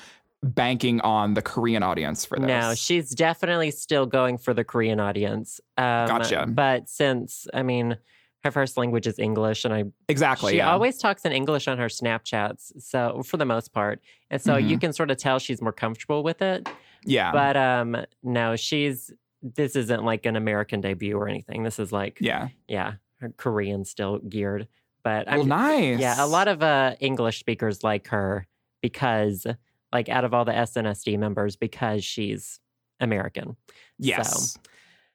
[0.45, 2.47] banking on the Korean audience for this.
[2.49, 5.61] no, she's definitely still going for the Korean audience.
[5.77, 6.47] Um, Gotcha.
[6.49, 7.97] But since I mean,
[8.45, 10.53] her first language is English, and I exactly.
[10.53, 10.73] she yeah.
[10.73, 14.01] always talks in English on her Snapchats, so for the most part,
[14.31, 14.68] and so Mm-hmm.
[14.68, 16.68] you can sort of tell she's more comfortable with it.
[17.05, 17.32] Yeah.
[17.32, 21.62] But um, no, she's this isn't like an American debut or anything.
[21.62, 22.94] This is like yeah, yeah.
[23.20, 24.68] her Korean still geared.
[25.03, 25.98] But Well, I'm nice.
[25.98, 28.46] yeah, a lot of uh English speakers like her
[28.80, 29.46] because
[29.92, 32.61] like out of all the SNSD members because she's
[33.00, 33.57] American.
[33.98, 34.57] Yes.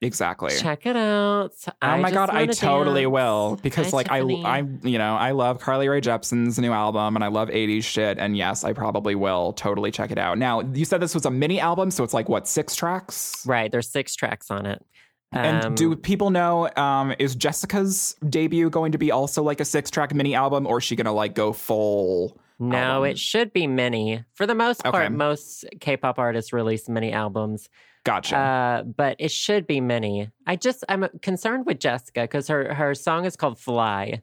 [0.02, 0.52] Exactly.
[0.56, 1.54] Check it out.
[1.68, 3.12] Oh I my god, I totally dance.
[3.12, 4.46] will because Hi, like I Tiffany.
[4.46, 8.20] I you know, I love Carly Rae Jepsen's new album and I love 80s shit
[8.20, 10.38] and yes, I probably will totally check it out.
[10.38, 13.44] Now, you said this was a mini album, so it's like what, 6 tracks?
[13.48, 14.86] Right, there's six tracks on it.
[15.32, 19.64] And Um, do people know um is Jessica's debut going to be also like a
[19.66, 23.68] 6-track mini album or is she going to like go full No, it should be
[23.68, 24.24] many.
[24.34, 25.14] For the most part, Okay.
[25.14, 27.70] most K-pop artists release many albums.
[28.04, 28.38] Gotcha.
[28.38, 30.30] Uh, but it should be many.
[30.46, 34.22] I just I'm concerned with Jessica because her her song is called Fly,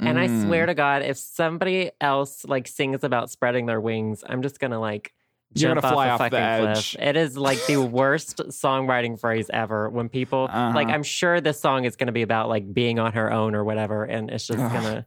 [0.00, 0.42] and I Mm.
[0.44, 4.80] swear to God, if somebody else like sings about spreading their wings, I'm just gonna
[4.80, 5.12] like
[5.54, 6.96] You're jump gonna fly off the fucking cliff.
[6.98, 9.88] It is like the worst songwriting phrase ever.
[9.88, 10.42] When people
[10.74, 10.94] like, Uh-huh.
[10.94, 14.04] I'm sure this song is gonna be about like being on her own or whatever,
[14.04, 14.72] and it's just Ugh.
[14.72, 15.06] gonna.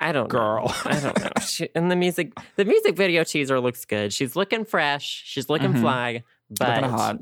[0.00, 0.38] I don't know.
[0.38, 0.74] Girl.
[0.84, 1.28] I don't know.
[1.42, 4.12] She, and the music, the music video teaser looks good.
[4.12, 5.22] She's looking fresh.
[5.24, 5.80] She's looking Mhm.
[5.80, 7.16] fly, but Looking hot.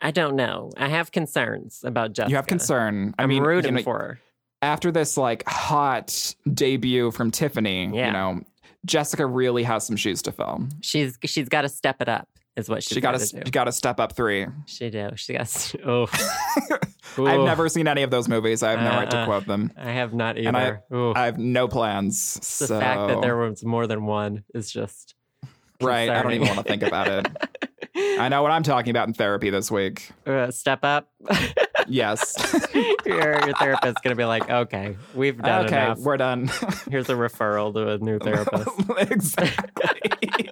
[0.00, 0.70] I don't know.
[0.76, 2.30] I have concerns about Jessica.
[2.30, 3.14] You have concern.
[3.18, 4.20] I I'm mean, you rooting know, for her.
[4.60, 8.06] after this like hot debut from Tiffany, Yeah.
[8.08, 8.40] you know,
[8.84, 10.66] Jessica really has some shoes to fill.
[10.82, 12.28] She's she's got to step it up.
[12.56, 13.50] Is what she's she got to to she do.
[13.50, 14.46] got to step up three.
[14.66, 15.10] She do.
[15.16, 15.74] She got.
[15.84, 16.06] Oh,
[17.26, 18.62] I've never seen any of those movies.
[18.64, 19.26] I have no right to Uh-uh.
[19.26, 19.70] quote them.
[19.76, 21.12] I have not And I- either.
[21.16, 22.34] I have no plans.
[22.34, 25.14] the so, fact that there was more than one is just
[25.80, 26.08] right.
[26.10, 27.26] I don't even want to think about it.
[27.96, 30.10] I know what I'm talking about in therapy this week.
[30.26, 31.08] Uh, step up.
[31.86, 32.34] Yes.
[33.04, 35.98] your, your therapist's gonna be like, okay, we've done okay, enough.
[35.98, 36.50] we're done.
[36.90, 38.70] Here's a referral to a new therapist.
[39.10, 40.43] exactly.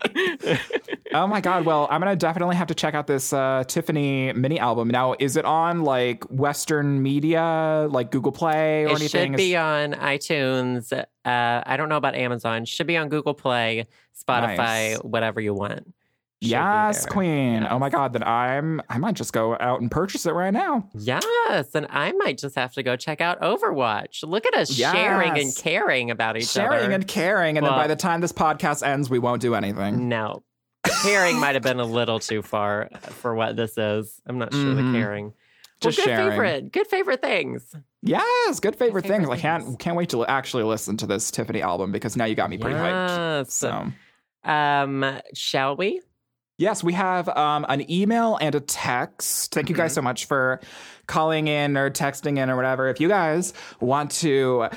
[1.12, 1.64] Oh my god.
[1.64, 4.88] Well, I'm gonna definitely have to check out this uh, Tiffany mini album.
[4.88, 9.34] Now, is it on like Western media, like Google Play or it anything?
[9.34, 10.92] It should be on iTunes.
[10.92, 12.64] Uh, I don't know about Amazon.
[12.64, 14.98] Should be on Google Play, Spotify, Nice.
[14.98, 15.92] whatever you want.
[16.42, 17.06] Yes.
[17.06, 17.66] Queen.
[17.68, 18.12] Oh my god.
[18.12, 18.80] Then I'm.
[18.88, 20.88] I might just go out and purchase it right now.
[20.94, 24.22] Yes, and I might just have to go check out Overwatch.
[24.26, 26.78] Look at us sharing and caring about each Sharing other.
[26.80, 30.08] Sharing and caring, and then by the time this podcast ends, we won't do anything.
[30.08, 30.42] no,
[31.02, 34.20] caring might have been a little too far for what this is.
[34.26, 34.92] I'm not sure Mhm.
[34.92, 35.32] the caring.
[35.80, 36.30] Just well, good sharing.
[36.30, 37.74] favorite, good favorite things.
[38.02, 39.28] Yes, good favorite, favorite things.
[39.28, 42.50] I can't can't wait to actually listen to this Tiffany album because now you got
[42.50, 43.50] me pretty hyped.
[43.50, 43.92] So
[44.44, 46.00] Um, shall we?
[46.58, 49.54] Yes, we have um, an email and a text.
[49.54, 50.60] Thank you guys so much for
[51.06, 52.88] calling in or texting in or whatever.
[52.88, 54.68] If you guys want to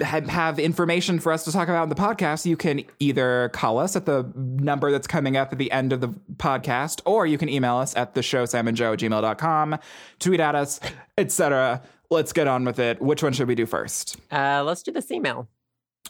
[0.00, 3.94] have information for us to talk about in the podcast, you can either call us
[3.94, 7.48] at the number that's coming up at the end of the podcast, or you can
[7.48, 9.78] email us at the show Sam and Joe at gmail.com,
[10.18, 10.80] tweet at us,
[11.16, 11.82] etc.
[12.10, 13.00] Let's get on with it.
[13.00, 14.16] Which one should we do first?
[14.30, 15.48] Uh, let's do this email.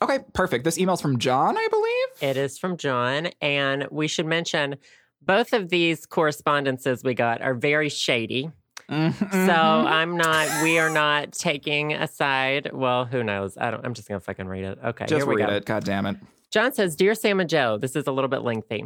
[0.02, 0.64] Okay, perfect.
[0.64, 2.30] This email's from John, I believe.
[2.30, 4.76] It is from John, and we should mention
[5.24, 8.50] both of these correspondences we got are very shady.
[8.90, 9.30] Mhm.
[9.46, 10.48] So I'm not.
[10.64, 12.70] We are not taking a side.
[12.72, 13.56] Well, who knows?
[13.56, 13.86] I don't.
[13.86, 14.78] I'm just gonna fucking read it.
[14.84, 15.54] Okay, just here we read go.
[15.54, 15.64] it.
[15.66, 16.16] God damn it.
[16.50, 18.84] John says, Dear Sam and Joe, this is a little bit lengthy.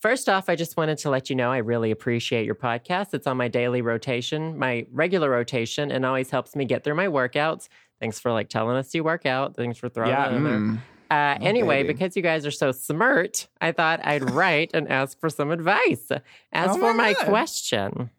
[0.00, 3.12] First off, I just wanted to let you know I really appreciate your podcast.
[3.12, 7.06] It's on my daily rotation, my regular rotation, and always helps me get through my
[7.06, 7.68] workouts.
[8.04, 9.56] Thanks for like telling us you work out.
[9.56, 10.28] Thanks for throwing Yeah.
[10.28, 10.58] that in there.
[10.58, 10.76] mm.
[11.10, 11.94] Uh, Oh, anyway, baby.
[11.94, 16.10] because you guys are so smart, I thought I'd write and ask for some advice.
[16.52, 18.10] As Oh for my my question,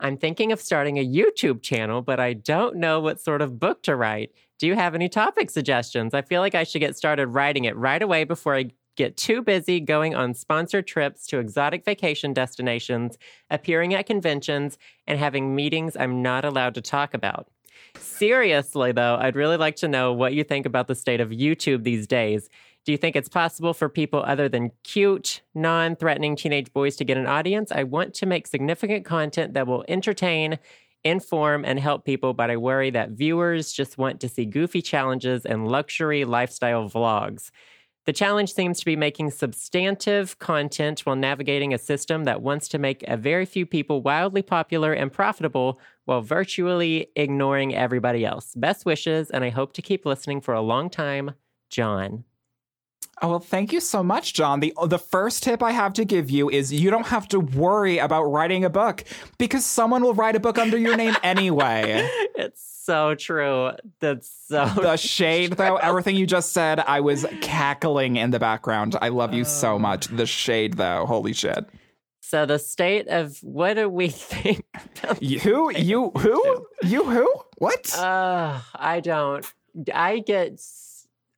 [0.00, 3.82] I'm thinking of starting a YouTube channel, but I don't know what sort of book
[3.84, 4.32] to write.
[4.58, 6.12] Do you have any topic suggestions?
[6.12, 9.40] I feel like I should get started writing it right away before I get too
[9.40, 13.18] busy going on sponsored trips to exotic vacation destinations,
[13.50, 17.46] appearing at conventions, and having meetings I'm not allowed to talk about.
[17.98, 21.84] Seriously, though, I'd really like to know what you think about the state of YouTube
[21.84, 22.48] these days.
[22.84, 27.04] Do you think it's possible for people other than cute, non threatening teenage boys to
[27.04, 27.70] get an audience?
[27.70, 30.58] I want to make significant content that will entertain,
[31.04, 35.44] inform, and help people, but I worry that viewers just want to see goofy challenges
[35.44, 37.50] and luxury lifestyle vlogs.
[38.06, 42.78] The challenge seems to be making substantive content while navigating a system that wants to
[42.78, 48.54] make a very few people wildly popular and profitable while virtually ignoring everybody else.
[48.56, 51.32] Best wishes, and I hope to keep listening for a long time.
[51.68, 52.24] John.
[53.22, 54.60] Oh, well, thank you so much, John.
[54.60, 57.98] The the first tip I have to give you is you don't have to worry
[57.98, 59.04] about writing a book
[59.36, 62.08] because someone will write a book under your name anyway.
[62.40, 63.72] It's so true.
[64.00, 68.96] That's so The shade, though, everything you just said, I was cackling in the background.
[69.02, 70.06] I love you so much.
[70.06, 71.66] The shade, though, holy shit.
[72.22, 74.64] So the state of what do we think?
[75.20, 76.66] You, you, who?
[76.82, 77.30] You, who?
[77.58, 77.94] What?
[77.98, 79.44] Uh, I don't.
[79.92, 80.54] I get.
[80.54, 80.86] s-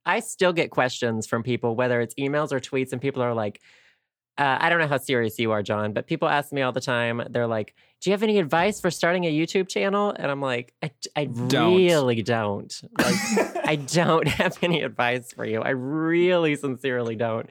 [0.05, 3.61] I still get questions from people, whether it's emails or tweets, and people are like,
[4.37, 6.81] uh, "I don't know how serious you are, John," but people ask me all the
[6.81, 7.21] time.
[7.29, 10.73] They're like, "Do you have any advice for starting a YouTube channel?" And I'm like,
[10.81, 11.75] "I, I Don't.
[11.75, 12.73] really don't.
[12.97, 13.15] Like,
[13.65, 15.61] I don't have any advice for you.
[15.61, 17.49] I really, sincerely don't,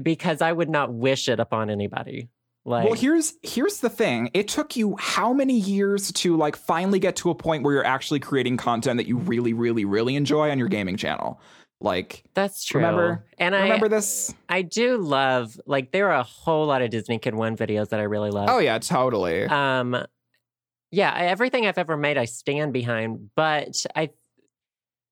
[0.00, 2.28] because I would not wish it upon anybody."
[2.66, 4.30] Like, well, here's here's the thing.
[4.34, 7.86] It took you how many years to like finally get to a point where you're
[7.86, 11.40] actually creating content that you really, really, really enjoy on your gaming channel.
[11.82, 12.82] Like, that's true.
[12.82, 14.34] remember- and I remember this?
[14.50, 18.00] I do love like there are a whole lot of Disney Kid One videos that
[18.00, 18.48] I really love.
[18.50, 19.44] Oh yeah, totally.
[19.44, 19.96] Um,
[20.90, 23.30] yeah, everything I've ever made, I stand behind.
[23.36, 24.10] But I,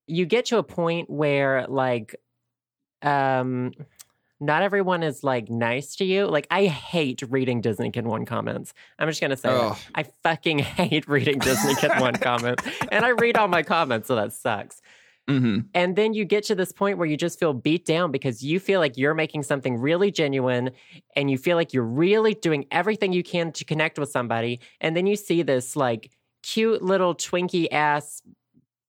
[0.06, 2.14] you get to a point where like,
[3.00, 3.72] um,
[4.40, 6.26] not everyone is like nice to you.
[6.26, 8.72] Like I hate reading Disney Kid One comments.
[8.98, 9.48] I'm just gonna say.
[9.50, 9.76] Ugh.
[9.94, 14.14] I fucking hate reading Disney Kid One comments, and I read all my comments, so
[14.16, 14.80] that sucks.
[15.26, 18.42] hmm And then you get to this point where you just feel beat down because
[18.42, 20.70] you feel like you're making something really genuine
[21.16, 24.60] and you feel like you're really doing everything you can to connect with somebody.
[24.80, 26.10] And then you see this like
[26.42, 28.22] cute little Twinkie ass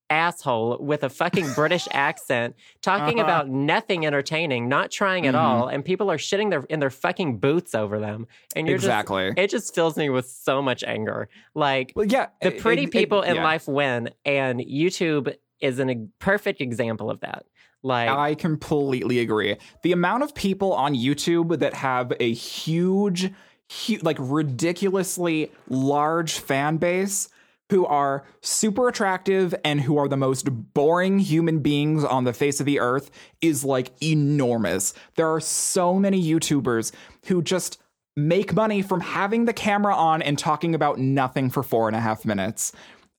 [0.09, 3.23] asshole with a fucking British accent talking Uh-huh.
[3.27, 5.39] about nothing entertaining, not trying at Mhm.
[5.39, 5.67] all.
[5.67, 8.27] And people are shitting their in their fucking boots over them.
[8.55, 9.27] And you're Exactly.
[9.29, 11.29] just it just fills me with so much anger.
[11.53, 12.27] Like well, yeah.
[12.41, 13.43] the pretty it- it- people in yeah.
[13.43, 17.45] life win and youtube is an, a perfect example of that
[17.83, 19.55] Like I completely agree.
[19.83, 23.31] The amount of people on YouTube that have a huge,
[23.85, 27.29] hu- like ridiculously large fan base
[27.69, 32.59] who are super attractive and who are the most boring human beings on the face
[32.59, 33.11] of the earth
[33.41, 34.93] is like enormous.
[35.15, 36.91] There are so many YouTubers
[37.27, 37.79] who just
[38.15, 42.01] make money from having the camera on and talking about nothing for four and a
[42.01, 42.73] half minutes.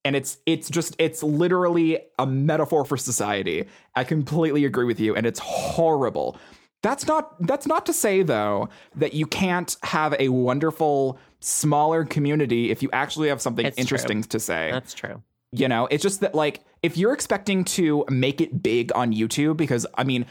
[0.04, 3.66] And it's it's just it's literally a metaphor for society.
[3.94, 6.38] I completely agree with you and it's horrible
[6.82, 12.70] that's not that's not to say though that you can't have a wonderful smaller community
[12.70, 13.82] if you actually have something It's true.
[13.82, 15.22] interesting to say that's true.
[15.52, 19.56] you know it's just that like if you're expecting to make it big on youtube
[19.56, 20.24] because i mean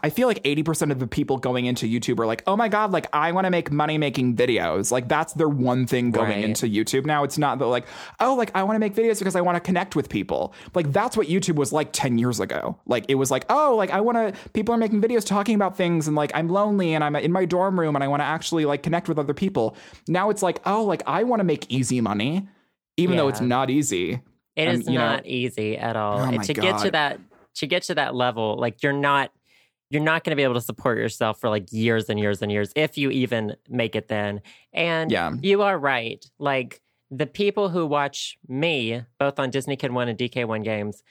[0.00, 2.92] I feel like 80% of the people going into YouTube are like, oh my God,
[2.92, 4.92] like I want to make money making videos.
[4.92, 6.44] Like that's their one thing going Right.
[6.44, 7.24] into YouTube now.
[7.24, 7.86] It's not that like,
[8.20, 10.54] oh, like I want to make videos because I want to connect with people.
[10.76, 12.78] Like that's what YouTube was like 10 years ago.
[12.86, 15.76] Like it was like, oh, like I want to, people are making videos talking about
[15.76, 18.26] things and like I'm lonely and I'm in my dorm room and I want to
[18.26, 19.76] actually like connect with other people.
[20.06, 22.46] Now it's like, oh, like I want to make easy money,
[22.96, 24.20] even though it's not easy.
[24.54, 26.20] It Um, is you know- not easy at all.
[26.20, 27.18] Oh And to get to that
[27.56, 29.32] to get to that level, like you're not
[29.92, 32.50] you're not going to be able to support yourself for like years and years and
[32.50, 34.40] years if you even make it then.
[34.72, 35.32] And Yeah.
[35.42, 36.24] you are right.
[36.38, 36.80] Like
[37.10, 41.02] the people who watch me both on Disney Kid 1 and DK1 games,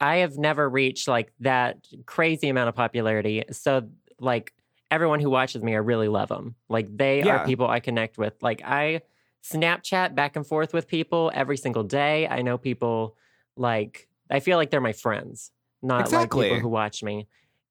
[0.00, 3.42] I have never reached like that crazy amount of popularity.
[3.50, 3.88] So
[4.20, 4.52] like
[4.92, 6.54] everyone who watches me I really love them.
[6.68, 7.38] Like they Yeah.
[7.38, 8.34] are people I connect with.
[8.42, 9.02] Like I
[9.42, 12.28] Snapchat back and forth with people every single day.
[12.28, 13.16] I know people
[13.56, 15.50] like I feel like they're my friends,
[15.82, 16.44] not like Exactly.
[16.44, 17.26] people who watch me.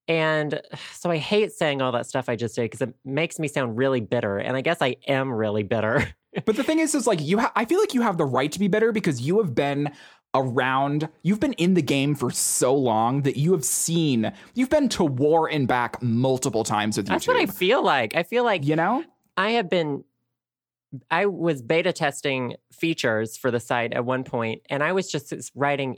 [0.08, 0.62] And
[0.94, 3.78] so I hate saying all that stuff I just did because it makes me sound
[3.78, 4.38] really bitter.
[4.38, 6.08] And I guess I am really bitter.
[6.46, 7.38] But the thing is, is like you.
[7.38, 9.92] Ha- I feel like you have the right to be bitter because you have been
[10.34, 11.08] around.
[11.22, 14.34] You've been in the game for so long that you have seen.
[14.56, 17.10] You've been to war and back multiple times with YouTube.
[17.10, 18.16] That's what I feel like.
[18.16, 19.04] I feel like you know.
[19.38, 20.04] I have been
[21.10, 25.34] I was beta testing features for the site at one point and I was just
[25.56, 25.98] writing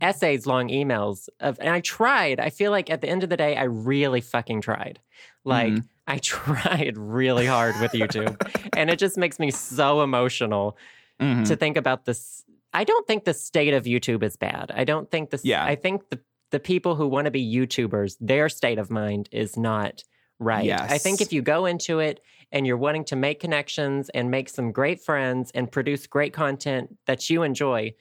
[0.00, 2.40] essays long emails of and I tried.
[2.40, 4.98] I feel like at the end of the day I really fucking tried.
[5.44, 5.84] Like Mhm.
[6.06, 8.36] I tried really hard with YouTube
[8.76, 10.76] and it just makes me so emotional
[11.20, 11.46] Mhm.
[11.46, 12.44] to think about this.
[12.72, 14.70] I don't think the state of YouTube is bad.
[14.74, 15.44] I don't think this.
[15.44, 15.64] Yeah.
[15.64, 16.20] I think the
[16.50, 20.02] the people who want to be YouTubers, their state of mind is not
[20.40, 20.64] right.
[20.64, 20.90] Yes.
[20.90, 22.18] I think if you go into it
[22.50, 26.96] and you're wanting to make connections and make some great friends and produce great content
[27.06, 27.94] that you enjoy,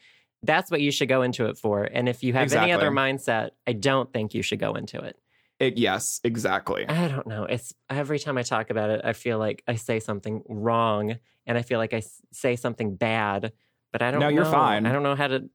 [0.44, 1.84] that's what you should go into it for.
[1.84, 5.18] And if you have any other mindset, I don't think you should go into it.
[5.60, 6.88] It, yes, exactly.
[6.88, 7.44] I don't know.
[7.44, 11.58] It's every time I talk about it, I feel like I say something wrong and
[11.58, 13.52] I feel like I say something bad,
[13.92, 14.30] but I don't know.
[14.30, 14.86] No, you're fine.
[14.86, 15.50] I don't know how to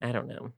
[0.00, 0.52] I don't know.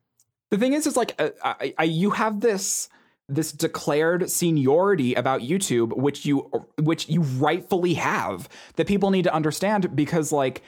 [0.50, 2.88] The thing is, is like uh, I, I, you have this
[3.28, 9.34] this declared seniority about YouTube, which you which you rightfully have that people need to
[9.34, 10.62] understand because like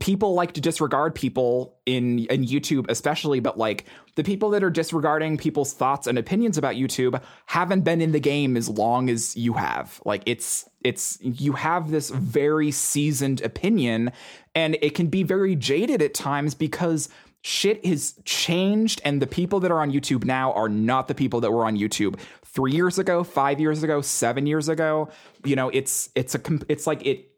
[0.00, 3.84] people like to disregard people in in YouTube especially but like
[4.16, 8.20] the people that are disregarding people's thoughts and opinions about YouTube haven't been in the
[8.20, 10.00] game as long as you have.
[10.04, 14.10] Like it's it's you have this very seasoned opinion
[14.54, 17.08] and it can be very jaded at times because
[17.42, 21.40] shit has changed and the people that are on YouTube now are not the people
[21.42, 25.10] that were on YouTube 3 years ago 5 years ago 7 years ago.
[25.44, 27.33] You know it's it's a it's like it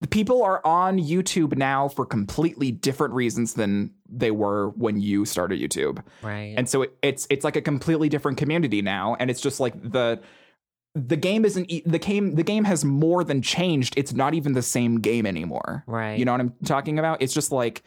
[0.00, 5.24] the people are on YouTube now for completely different reasons than they were when you
[5.24, 6.02] started YouTube.
[6.22, 6.54] Right.
[6.56, 9.74] And so it, it's it's like a completely different community now and it's just like
[9.82, 10.20] the
[10.94, 13.94] the game isn't the game the game has more than changed.
[13.96, 15.84] It's not even the same game anymore.
[15.86, 16.18] right.
[16.18, 17.20] You know what I'm talking about?
[17.20, 17.82] It's just like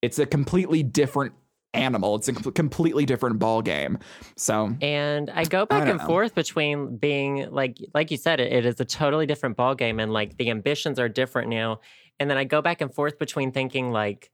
[0.00, 1.34] it's a completely different
[1.74, 2.16] animal.
[2.16, 3.98] It's a completely different ball game.
[4.36, 6.06] So and I go back don't and know.
[6.06, 10.00] forth between being like like you said, it, it is a totally different ball game
[10.00, 11.80] and like the ambitions are different now.
[12.20, 14.30] And then I go back and forth between thinking like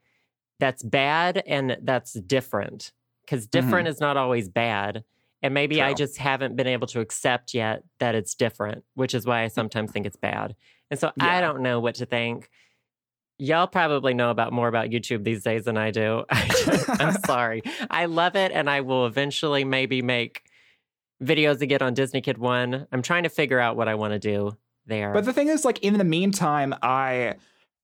[0.61, 2.93] that's bad and that's different.
[3.24, 5.05] Because different is not always bad.
[5.43, 5.97] And maybe I Mm-hmm.
[5.99, 9.93] Just haven't been able to accept yet that it's different, which is why I sometimes
[9.93, 10.57] think it's bad.
[10.91, 12.49] And so I don't know what to think.
[13.39, 16.24] Y'all probably know about more about YouTube these days than I do.
[16.30, 17.62] I'm sorry.
[17.91, 20.43] I love it and I will eventually maybe make
[21.22, 22.89] videos again on Disney Kid 1.
[22.91, 25.12] I'm trying to figure out what I want to do there.
[25.12, 27.34] But the thing is, like, in the meantime, I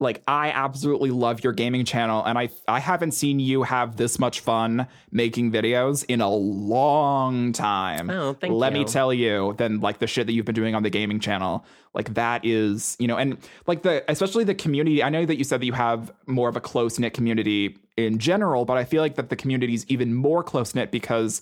[0.01, 4.19] like I absolutely love your gaming channel, and I I haven't seen you have this
[4.19, 8.11] much fun making videos in a long time.
[8.11, 8.57] oh, thank you.
[8.57, 8.81] Let you.
[8.81, 11.65] me tell you, then like the shit that you've been doing on the gaming channel,
[11.95, 15.03] like that is, you know, and like the especially the community.
[15.03, 18.19] I know that you said that you have more of a close knit community in
[18.19, 21.41] general, but I feel like that the community is even more close knit because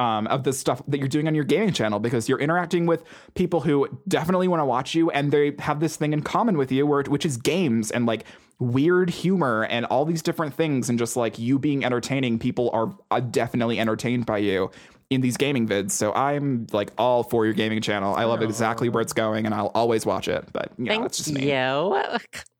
[0.00, 3.04] um, of the stuff that you're doing on your gaming channel because you're interacting with
[3.34, 6.72] people who definitely want to watch you and they have this thing in common with
[6.72, 8.24] you where which is games and like
[8.58, 12.96] weird humor and all these different things and just like you being entertaining people are
[13.10, 14.70] uh, definitely entertained by you
[15.10, 15.90] in these gaming vids.
[15.90, 18.14] So i'm like all for your gaming channel.
[18.14, 21.18] I love exactly where it's going and i'll always watch it but you know that's
[21.18, 21.52] just me.
[21.52, 22.18] you.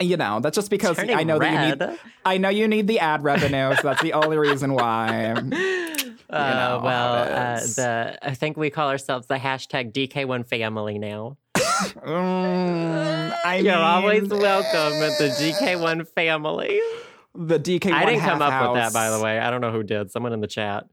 [0.00, 2.86] you know that's just because Turning i know that you need i know you need
[2.86, 5.34] the ad revenue so that's the only reason why
[6.28, 11.38] Uh, know well, uh, the I think we call ourselves the hashtag DK1 family now.
[11.76, 16.80] Mm, I You're always welcome at the DK1 family.
[17.34, 19.38] the DK1 I didn't come up with that, by the way.
[19.38, 20.10] I don't know who did.
[20.10, 20.86] Someone in the chat.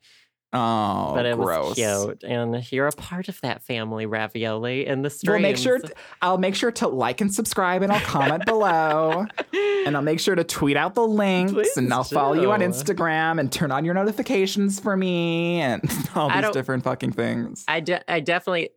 [0.54, 1.70] Oh but it gross.
[1.70, 2.24] was cute.
[2.24, 5.32] And you're a part of that family, Ravioli, in the streams.
[5.34, 5.80] Well, make sure
[6.22, 9.26] I'll make sure to like and subscribe, and I'll comment below,
[9.86, 12.60] and I'll make sure to tweet out the links, Please and I'll follow you on.
[12.62, 15.82] Instagram, and turn on your notifications for me, and
[16.16, 17.66] all these different fucking things.
[17.68, 18.70] I, de- I definitely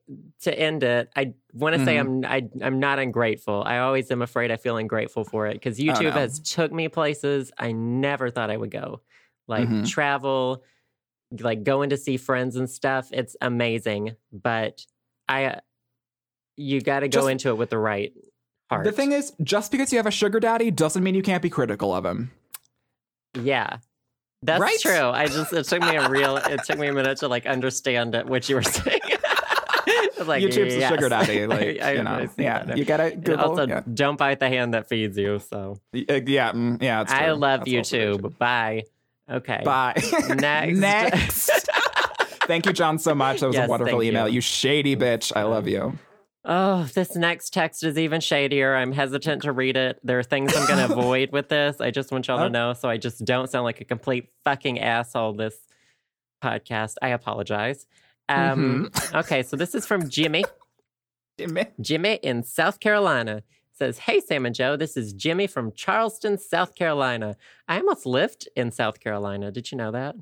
[0.43, 1.11] to end it.
[1.14, 3.62] I want to say I'm I, I'm not ungrateful.
[3.64, 6.11] I always am afraid I feel ungrateful for it because YouTube no.
[6.12, 9.01] has took me places I never thought I would go,
[9.47, 9.89] like Mhm.
[9.89, 10.62] travel,
[11.41, 13.09] like going to see friends and stuff.
[13.12, 14.85] It's amazing, but
[15.29, 15.61] I
[16.57, 18.12] you got to go Just- into it with the right
[18.70, 18.85] heart.
[18.85, 21.51] The thing is, just because you have a sugar daddy doesn't mean you can't be
[21.51, 22.31] critical of him.
[23.35, 23.79] yeah.
[24.43, 24.79] That's Right?
[24.81, 25.09] true.
[25.09, 28.14] I just it took me a real it took me a minute to like understand
[28.14, 29.01] it, what you were saying.
[30.24, 30.91] like YouTube's yes.
[30.91, 32.29] a sugar daddy, like I- I- you know.
[32.37, 33.51] Yeah, that you gotta Google.
[33.51, 33.83] also, yeah.
[33.93, 35.39] don't bite the hand that feeds you.
[35.41, 37.01] So Uh, yeah, mm, yeah.
[37.03, 37.70] It's I love That's.
[37.70, 38.37] YouTube.
[38.39, 38.85] Bye.
[39.31, 39.62] Okay.
[39.64, 39.95] Bye.
[40.37, 40.79] Next.
[40.79, 41.51] Next.
[42.47, 43.41] Thank you, John, so much.
[43.41, 44.29] That was Yes, a wonderful email.
[44.29, 44.35] you.
[44.37, 45.33] You shady bitch.
[45.35, 45.99] I love you.
[46.45, 48.77] Oh, this next text is even shadier.
[48.77, 49.99] I'm hesitant to read it.
[50.05, 51.81] There are things I'm going to avoid with this.
[51.81, 52.45] I just want y'all Oh.
[52.45, 55.57] to know so I just don't sound like a complete fucking asshole this
[56.43, 56.95] podcast.
[57.03, 57.87] I apologize.
[58.29, 59.16] Um, Mm-hmm.
[59.16, 60.45] Okay, so this is from Jimmy.
[61.39, 61.74] It.
[61.83, 63.43] Jimmy in South Carolina
[63.77, 67.37] says, Hey, Sam and Joe, this is Jimmy from Charleston, South Carolina.
[67.68, 69.51] I almost lived in South Carolina.
[69.51, 70.16] Did you know that?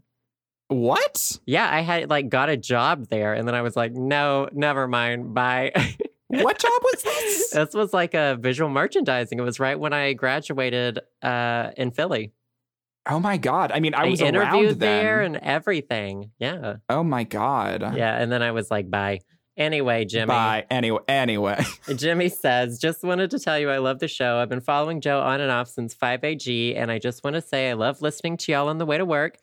[0.68, 1.38] What?
[1.46, 4.88] Yeah, I had like got a job there and then I was like, no, never
[4.88, 5.34] mind.
[5.34, 5.72] Bye.
[6.28, 7.50] What job was this?
[7.50, 9.38] this was like a visual merchandising.
[9.38, 12.32] It was right when I graduated uh, in Philly.
[13.06, 13.70] Oh my god!
[13.70, 16.30] I mean, I I was interviewed around there and everything.
[16.38, 16.76] Yeah.
[16.88, 17.82] oh my god!
[17.96, 18.16] Yeah.
[18.16, 19.20] And then I was like, bye.
[19.56, 20.26] Anyway, Jimmy.
[20.26, 20.66] Bye.
[20.68, 21.64] Anyway, anyway.
[21.96, 24.38] Jimmy says, just wanted to tell you I love the show.
[24.38, 27.70] I've been following Joe on and off since 5AG, and I just want to say
[27.70, 29.38] I love listening to y'all on the way to work.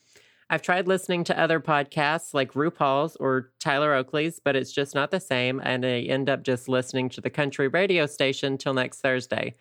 [0.50, 5.10] I've tried listening to other podcasts like RuPaul's or Tyler Oakley's, but it's just not
[5.10, 9.00] the same, and I end up just listening to the country radio station till next
[9.00, 9.56] Thursday.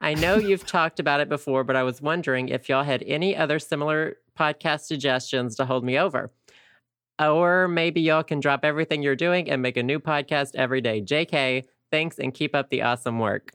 [0.00, 3.36] I know you've talked about it before, but I was wondering if y'all had any
[3.36, 6.32] other similar podcast suggestions to hold me over.
[7.28, 11.00] Or maybe y'all can drop everything you're doing and make a new podcast every day.
[11.02, 13.52] JK, thanks and keep up the awesome work.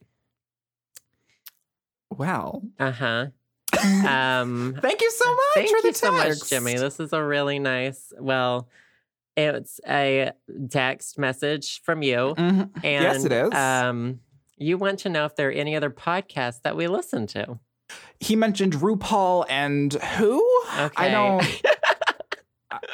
[2.11, 2.61] Wow.
[2.79, 3.25] Uh huh.
[4.07, 6.49] Um, Thank you so much thank for the you so much.
[6.49, 6.75] Jimmy.
[6.77, 8.69] This is a really nice, well,
[9.35, 10.31] it's a
[10.69, 12.33] text message from you.
[12.37, 12.69] Mhm.
[12.83, 13.53] And, Yes, it is.
[13.53, 14.21] Um,
[14.57, 17.59] you want to know if there are any other podcasts that we listen to.
[18.19, 20.37] He mentioned RuPaul and who?
[20.79, 20.91] Okay.
[20.97, 21.61] I don't.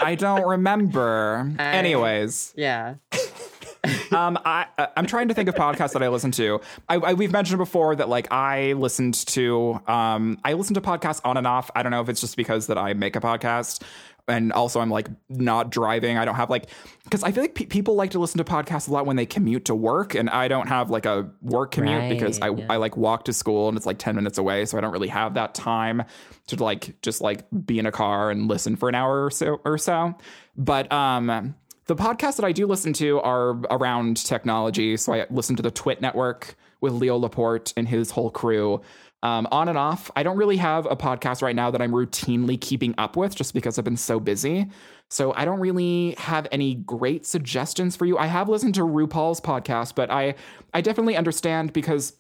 [0.03, 1.51] I don't remember.
[1.59, 2.95] I- Anyways, Yeah.
[4.11, 6.61] um, I I- I'm trying to think of podcasts that I listen to.
[6.87, 11.21] I, I we've mentioned before that like I listened to um I listen to podcasts
[11.25, 11.69] on and off.
[11.75, 13.81] I don't know if it's just because that I make a podcast.
[14.27, 16.17] And also, I'm like not driving.
[16.17, 16.67] I don't have like,
[17.03, 19.25] because I feel like pe- people like to listen to podcasts a lot when they
[19.25, 22.65] commute to work, and I don't have like a work commute because I, yeah.
[22.69, 24.65] I like walk to school and it's like 10 minutes away.
[24.65, 26.03] So I don't really have that time
[26.47, 29.59] to like just like be in a car and listen for an hour or so
[29.65, 30.15] or so.
[30.55, 31.55] But um
[31.85, 34.95] the podcasts that I do listen to are around technology.
[34.97, 38.81] So I listen to the Twit Network with Leo Laporte and his whole crew.
[39.23, 40.11] Um, on and off.
[40.17, 43.53] I don't really have a podcast right now that I'm routinely keeping up with just
[43.53, 44.69] because I've been so busy.
[45.09, 48.17] So I don't really have any great suggestions for you.
[48.17, 50.35] I have listened to RuPaul's podcast, but I
[50.73, 52.17] I definitely understand because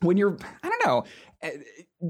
[0.00, 1.04] when you're I don't know,
[1.40, 1.52] eh,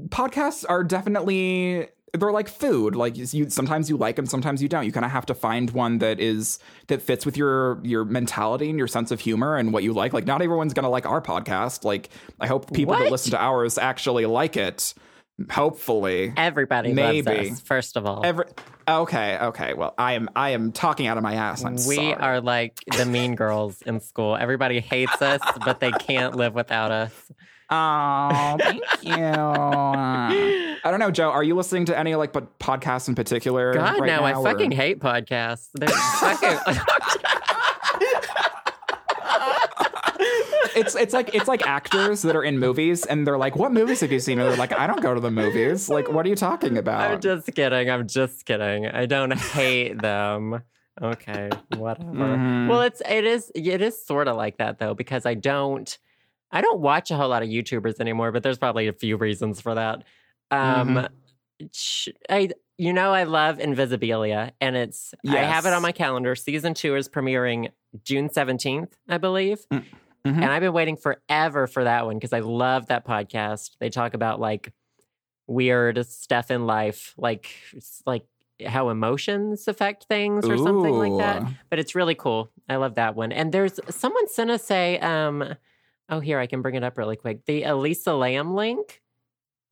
[0.09, 2.95] podcasts are definitely they're like food.
[2.95, 4.85] Like you sometimes you like them, sometimes you don't.
[4.85, 8.69] You kind of have to find one that is that fits with your your mentality
[8.69, 10.13] and your sense of humor and what you like.
[10.13, 11.83] Like not everyone's going to like our podcast.
[11.83, 12.09] Like
[12.39, 14.93] I hope people that listen to ours actually like it.
[15.49, 16.31] Hopefully.
[16.37, 17.23] Everybody Maybe.
[17.23, 18.23] loves us, first of all.
[18.23, 18.45] Every
[18.87, 19.73] Okay, okay.
[19.73, 21.63] Well, I am I am talking out of my ass.
[21.63, 22.13] I'm we sorry.
[22.13, 24.35] are like the mean girls in school.
[24.35, 27.31] Everybody hates us, but they can't live without us.
[27.73, 29.13] Oh, thank you.
[30.85, 31.29] I don't know, Joe.
[31.31, 33.73] Are you listening to any like but podcasts in particular?
[33.73, 35.69] God, right no, now, I or- fucking hate podcasts.
[35.73, 36.59] They're fucking.
[40.75, 44.01] it's it's like it's like actors that are in movies and they're like, "What movies
[44.01, 46.29] have you seen?" And they're like, "I don't go to the movies." Like, what are
[46.29, 47.11] you talking about?
[47.11, 47.89] I'm just kidding.
[47.89, 48.87] I'm just kidding.
[48.87, 50.61] I don't hate them.
[51.01, 52.09] Okay, whatever.
[52.11, 52.69] Mhm.
[52.69, 55.97] Well, it's it is it is sort of like that though because I don't
[56.53, 59.59] I don't watch a whole lot of YouTubers anymore, but there's probably a few reasons
[59.59, 60.03] for that.
[60.51, 61.09] Um Mhm.
[62.29, 66.35] I you know I love Invisibilia and it's I have it on my calendar.
[66.35, 67.69] Season 2 is premiering
[68.03, 69.65] June 17th, I believe.
[69.71, 69.83] Mhm.
[70.25, 73.71] And I've been waiting forever for that one because I love that podcast.
[73.79, 74.71] They talk about like
[75.47, 77.49] weird stuff in life, like
[78.05, 78.25] like
[78.65, 81.43] how emotions affect things or something like that.
[81.69, 82.49] But it's really cool.
[82.69, 83.31] I love that one.
[83.31, 85.55] And there's someone sent us a um
[86.13, 87.45] oh here I can bring it up really quick.
[87.45, 89.01] The Elisa Lam link.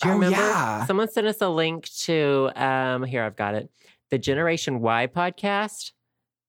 [0.01, 0.37] Do you Oh, remember?
[0.37, 0.85] yeah.
[0.85, 3.69] Someone sent us a link to um here I've got it.
[4.09, 5.91] The Generation Why podcast.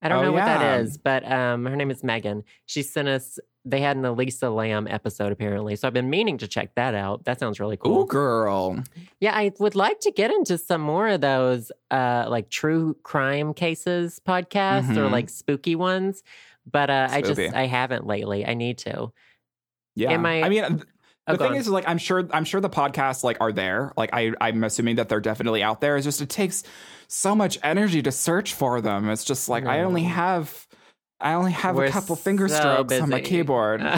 [0.05, 0.59] I don't Oh, know what yeah.
[0.59, 2.44] that is, but um her name is Megan.
[2.66, 5.77] She sent us they had an Elisa Lam episode apparently.
[5.77, 7.24] So I've been meaning to check that out.
[7.27, 8.01] That sounds really cool.
[8.01, 8.82] Ooh, girl.
[9.20, 13.55] Yeah, I would like to get into some more of those uh like true crime
[13.55, 15.12] cases podcasts or Mhm.
[15.12, 16.24] like spooky ones.
[16.69, 18.44] But uh I just I haven't lately.
[18.47, 19.12] I need to.
[19.94, 20.12] Yeah.
[20.12, 20.82] Am I- I mean,
[21.28, 21.56] Oh, the thing on.
[21.56, 23.93] is, like, I'm sure, I'm sure the podcasts like are there.
[23.97, 25.97] Like, I, I'm assuming that they're definitely out there.
[25.97, 26.64] It's just it takes
[27.06, 29.09] so much energy to search for them.
[29.09, 30.66] It's just like I only have,
[31.20, 33.82] I only have We're a couple finger so strokes on my keyboard.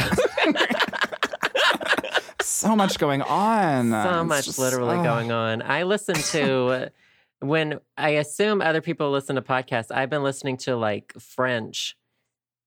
[0.46, 0.50] Uh,
[2.42, 3.90] so much going on.
[3.90, 5.62] so It's much just- literally going on.
[5.62, 6.90] I listen to
[7.40, 11.96] when I assume other people listen to podcasts, I've been listening to like French,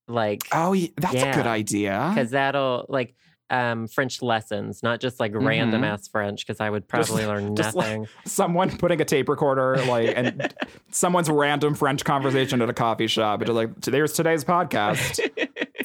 [0.07, 2.11] like Oh, yeah, that's a good idea.
[2.13, 3.15] because that'll like
[3.49, 5.85] um French lessons, not just like random Mhm.
[5.87, 8.07] ass French, because I would Just- probably learn just like- nothing.
[8.25, 10.53] Someone putting a tape recorder, like, and
[10.91, 13.41] someone's random French conversation at a coffee shop.
[13.41, 15.21] It's just like, there's today's podcast.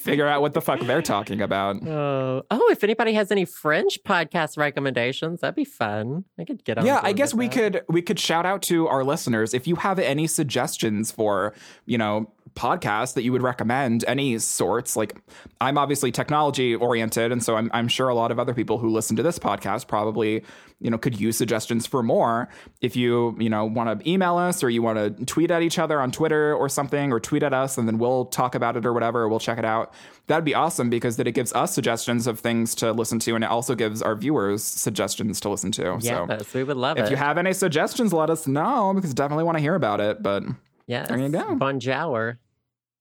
[0.01, 1.77] Figure out what the fuck they're talking about.
[1.87, 2.69] Oh, oh!
[2.73, 6.25] If anybody has any French podcast recommendations, that'd be fun.
[6.41, 6.87] I could get on.
[6.87, 7.55] yeah i guess we that.
[7.55, 11.55] could we could shout out to our listeners if you have any suggestions for
[11.87, 15.17] you know podcasts that you would recommend any sorts like
[15.61, 18.89] i'm obviously technology oriented and so I'm, I'm sure a lot of other people who
[18.89, 20.45] listen to this podcast probably
[20.81, 22.49] you know could use suggestions for more
[22.81, 25.79] if you you know want to email us or you want to tweet at each
[25.79, 28.85] other on twitter or something or tweet at us and then we'll talk about it
[28.85, 29.95] or whatever we'll check it out
[30.27, 33.45] that'd be awesome because then it gives us suggestions of things to listen to and
[33.45, 37.07] it also gives our viewers suggestions to listen to so we would love if it.
[37.07, 40.23] If you have any suggestions, let us know because definitely want to hear about it.
[40.23, 40.45] But
[40.87, 41.55] yes, there you go.
[41.57, 42.39] Bonjour,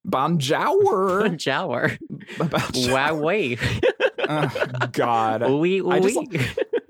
[0.03, 1.27] bonjour.
[2.37, 2.93] bonjour.
[2.93, 3.59] Wow, wait.
[4.27, 4.49] oh,
[4.91, 5.43] God.
[5.51, 6.19] Oui, I just-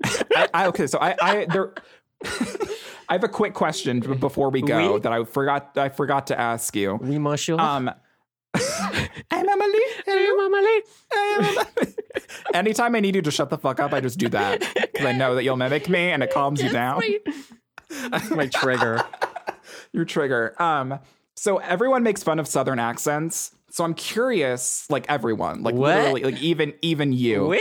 [0.34, 1.74] I, I, okay, so I, I there.
[3.08, 5.00] I have a quick question before we go Oui?
[5.00, 5.76] that I forgot.
[5.76, 6.98] I forgot to ask you.
[7.02, 7.56] Oui, monsieur.
[7.58, 7.90] Um,
[8.54, 9.80] I'm Emily.
[10.06, 10.80] Mamali.
[11.12, 11.94] I'm Emily.
[12.54, 15.12] Anytime I need you to shut the fuck up, I just do that because I
[15.12, 17.02] know that you'll mimic me and it calms you down.
[18.10, 19.04] That's my trigger.
[19.92, 20.54] Your trigger.
[20.60, 20.98] Um,
[21.36, 23.52] so everyone makes fun of Southern accents.
[23.70, 25.96] So I'm curious, like everyone, like What?
[25.96, 27.46] literally, like even even you.
[27.46, 27.60] Wait.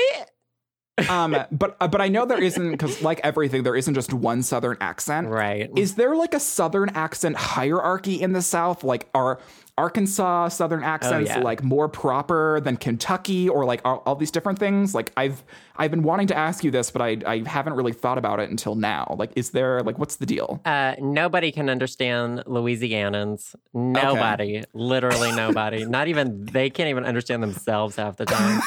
[1.09, 4.43] Um, but uh, but I know there isn't because like everything, there isn't just one
[4.43, 5.29] Southern accent.
[5.29, 5.69] Right.
[5.75, 8.83] Is there like a Southern accent hierarchy in the South?
[8.83, 9.39] Like are
[9.81, 11.43] Arkansas Southern accents Oh, yeah.
[11.43, 14.93] like more proper than Kentucky or like all, all these different things?
[14.93, 15.43] Like I've
[15.75, 18.49] I've been wanting to ask you this, but I I haven't really thought about it
[18.51, 19.15] until now.
[19.17, 20.61] Like is there like what's the deal?
[20.65, 23.55] Uh, nobody can understand Louisianans.
[23.73, 25.85] Nobody, literally nobody.
[25.85, 28.61] Not even they can't even understand themselves half the time.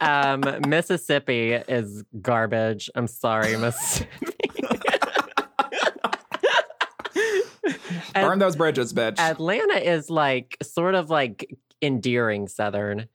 [0.00, 2.88] um, Mississippi is garbage.
[2.94, 4.26] I'm sorry, Mississippi.
[8.14, 9.18] Burn those bridges, bitch.
[9.18, 13.06] Atlanta is like sort of like endearing Southern.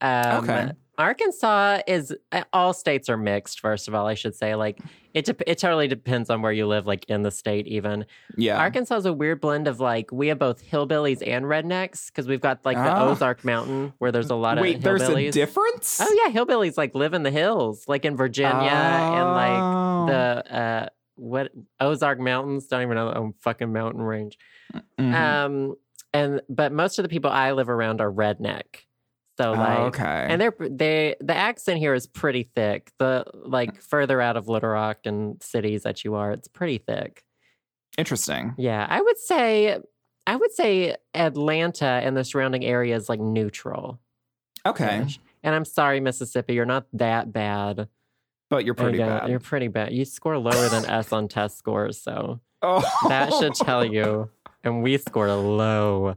[0.00, 0.72] Um, Okay.
[0.96, 3.58] Arkansas is uh, all states are mixed.
[3.58, 4.78] First of all, I should say like
[5.12, 5.24] it.
[5.24, 7.66] Dep it totally depends on where you live, like in the state.
[7.66, 8.06] Even
[8.36, 8.58] yeah.
[8.60, 12.40] Arkansas is a weird blend of like we have both hillbillies and rednecks because we've
[12.40, 13.08] got like the Ah.
[13.10, 15.98] Ozark Mountain where there's a lot of Wait, of there's a difference?
[16.00, 20.06] Oh yeah, hillbillies like live in the hills, like in Virginia and like Oh.
[20.06, 22.66] the uh what Ozark Mountains.
[22.66, 24.38] Don't even know the own fucking mountain range.
[24.98, 25.14] Mhm.
[25.14, 25.74] Um,
[26.12, 28.64] and but most of the people I live around are redneck.
[29.36, 30.26] So Oh, like, okay.
[30.28, 32.92] and they're they the accent here is pretty thick.
[32.98, 37.24] The like further out of Little Rock and cities that you are, it's pretty thick.
[37.98, 38.54] Interesting.
[38.58, 39.78] Yeah, I would say
[40.26, 44.00] I would say Atlanta and the surrounding area is like neutral.
[44.64, 45.06] Okay.
[45.42, 47.88] And I'm sorry, Mississippi, you're not that bad.
[48.54, 49.28] But you're pretty you bad.
[49.28, 49.92] You're pretty bad.
[49.92, 52.84] You score lower than S on test scores, so oh.
[53.08, 54.30] that should tell you.
[54.66, 56.16] And we scored low.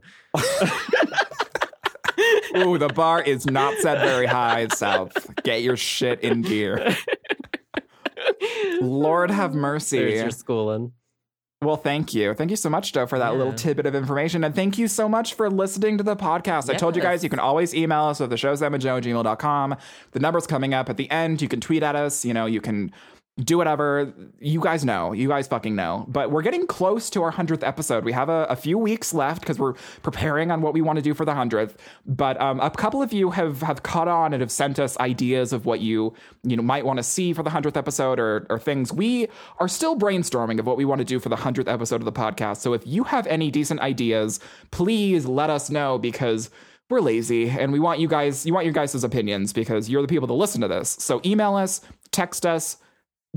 [2.56, 5.12] Ooh, the bar is not set very high, South.
[5.42, 6.96] Get your shit in gear.
[8.80, 9.98] Lord have mercy.
[9.98, 10.92] There's your schooling.
[11.60, 12.34] Well, thank you.
[12.34, 14.44] Thank you so much, Joe, for that little tidbit of information.
[14.44, 16.70] And thank you so much for listening to the podcast.
[16.70, 18.98] I told you guys you can always email us at the show Sam and Joe
[18.98, 19.76] at gmail.com.
[20.12, 21.42] The number's coming up at the end.
[21.42, 22.24] You can tweet at us.
[22.24, 22.92] You know, you can
[23.38, 24.12] do whatever.
[24.40, 25.12] You guys know.
[25.12, 26.04] You guys fucking know.
[26.08, 28.04] But we're getting close to our 100th episode.
[28.04, 31.02] We have a, a few weeks left because we're preparing on what we want to
[31.02, 31.76] do for the 100th.
[32.04, 35.52] But um, a couple of you have have caught on and have sent us ideas
[35.52, 38.58] of what you you know might want to see for the 100th episode or, or
[38.58, 38.92] things.
[38.92, 39.28] We
[39.58, 42.12] are still brainstorming of what we want to do for the 100th episode of the
[42.12, 42.58] podcast.
[42.58, 44.40] So if you have any decent ideas,
[44.70, 46.50] please let us know because
[46.90, 50.08] we're lazy and we want you guys you want your guys' opinions because you're the
[50.08, 50.96] people that listen to this.
[50.98, 52.78] So email us, text us,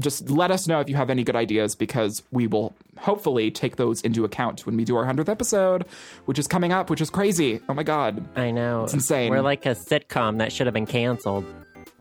[0.01, 3.75] just let us know if you have any good ideas because we will hopefully take
[3.77, 5.85] those into account when we do our 100th episode,
[6.25, 7.59] which is coming up, which is crazy.
[7.69, 8.23] Oh my God.
[8.37, 8.83] I know.
[8.83, 9.31] It's insane.
[9.31, 11.45] We're like a sitcom that should have been canceled.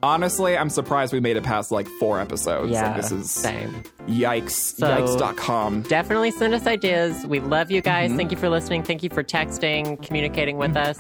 [0.03, 2.73] Honestly, I'm surprised we made it past like four episodes.
[2.73, 2.87] Yeah.
[2.93, 3.83] Like, this is same.
[4.07, 4.51] yikes.
[4.79, 5.83] So- yikes.com.
[5.83, 7.27] Definitely send us ideas.
[7.27, 7.91] We love you Mm-hmm.
[8.09, 8.13] guys.
[8.17, 8.83] Thank you for listening.
[8.83, 10.99] Thank you for texting, communicating with us.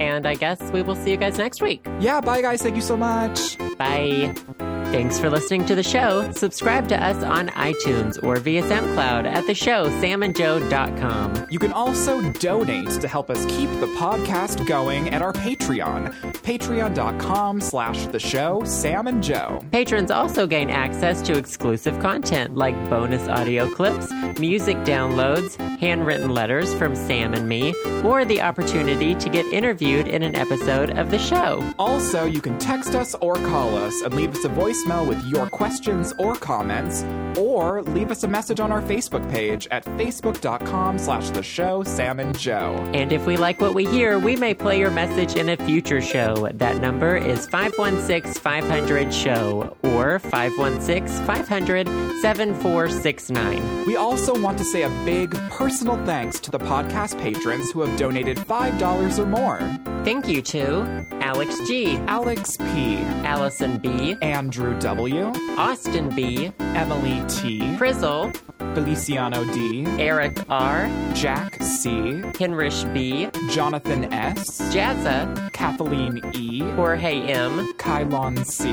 [0.00, 1.86] And I guess we will see you guys next week.
[2.00, 2.60] Yeah, bye guys.
[2.62, 3.56] Thank you so much.
[3.78, 4.79] Bye.
[4.90, 6.32] Thanks for listening to the show.
[6.32, 11.46] Subscribe to us on iTunes or via SoundCloud at the show samandjoe.com.
[11.48, 16.12] You can also donate to help us keep the podcast going at our Patreon.
[16.42, 19.64] Patreon.com slash the show Sam and Joe.
[19.70, 24.10] Patrons also gain access to exclusive content like bonus audio clips,
[24.40, 30.24] music downloads, handwritten letters from Sam and me, or the opportunity to get interviewed in
[30.24, 31.62] an episode of the show.
[31.78, 34.48] Also, you can text us or call us and leave us a
[34.80, 37.04] voicemail with your questions or comments,
[37.38, 42.20] or leave us a message on our Facebook page at facebook.com slash the show Sam
[42.20, 42.74] and Joe.
[42.94, 46.00] And if we like what we hear, we may play your message in a future
[46.00, 46.48] show.
[46.54, 51.86] That number is 516 500 SHOW or 516 500
[52.20, 53.86] 7469.
[53.86, 57.98] We also want to say a big personal thanks to the podcast patrons who have
[57.98, 59.58] donated $5 or more.
[60.04, 67.76] Thank you to Alex G., Alex P., Allison B., Andrew W., Austin B., Emily T.,
[67.76, 68.32] Frizzle,
[68.74, 71.90] Feliciano D., Eric R., Jack C.,
[72.38, 78.70] Henrich B., Jonathan S., Jazza, Kathleen E., Jorge M., Kylon C.,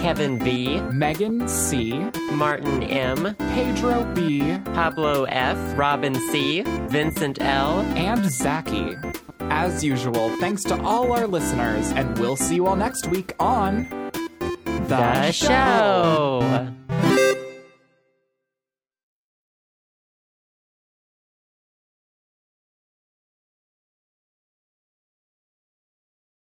[0.00, 1.98] Kevin V., Megan C.,
[2.32, 8.96] Martin M., Pedro B., Pablo F., Robin C., Vincent L., and Zachy.
[9.40, 13.88] As usual, thanks to all our listeners, and we'll see you all next week on
[14.90, 16.74] The Show.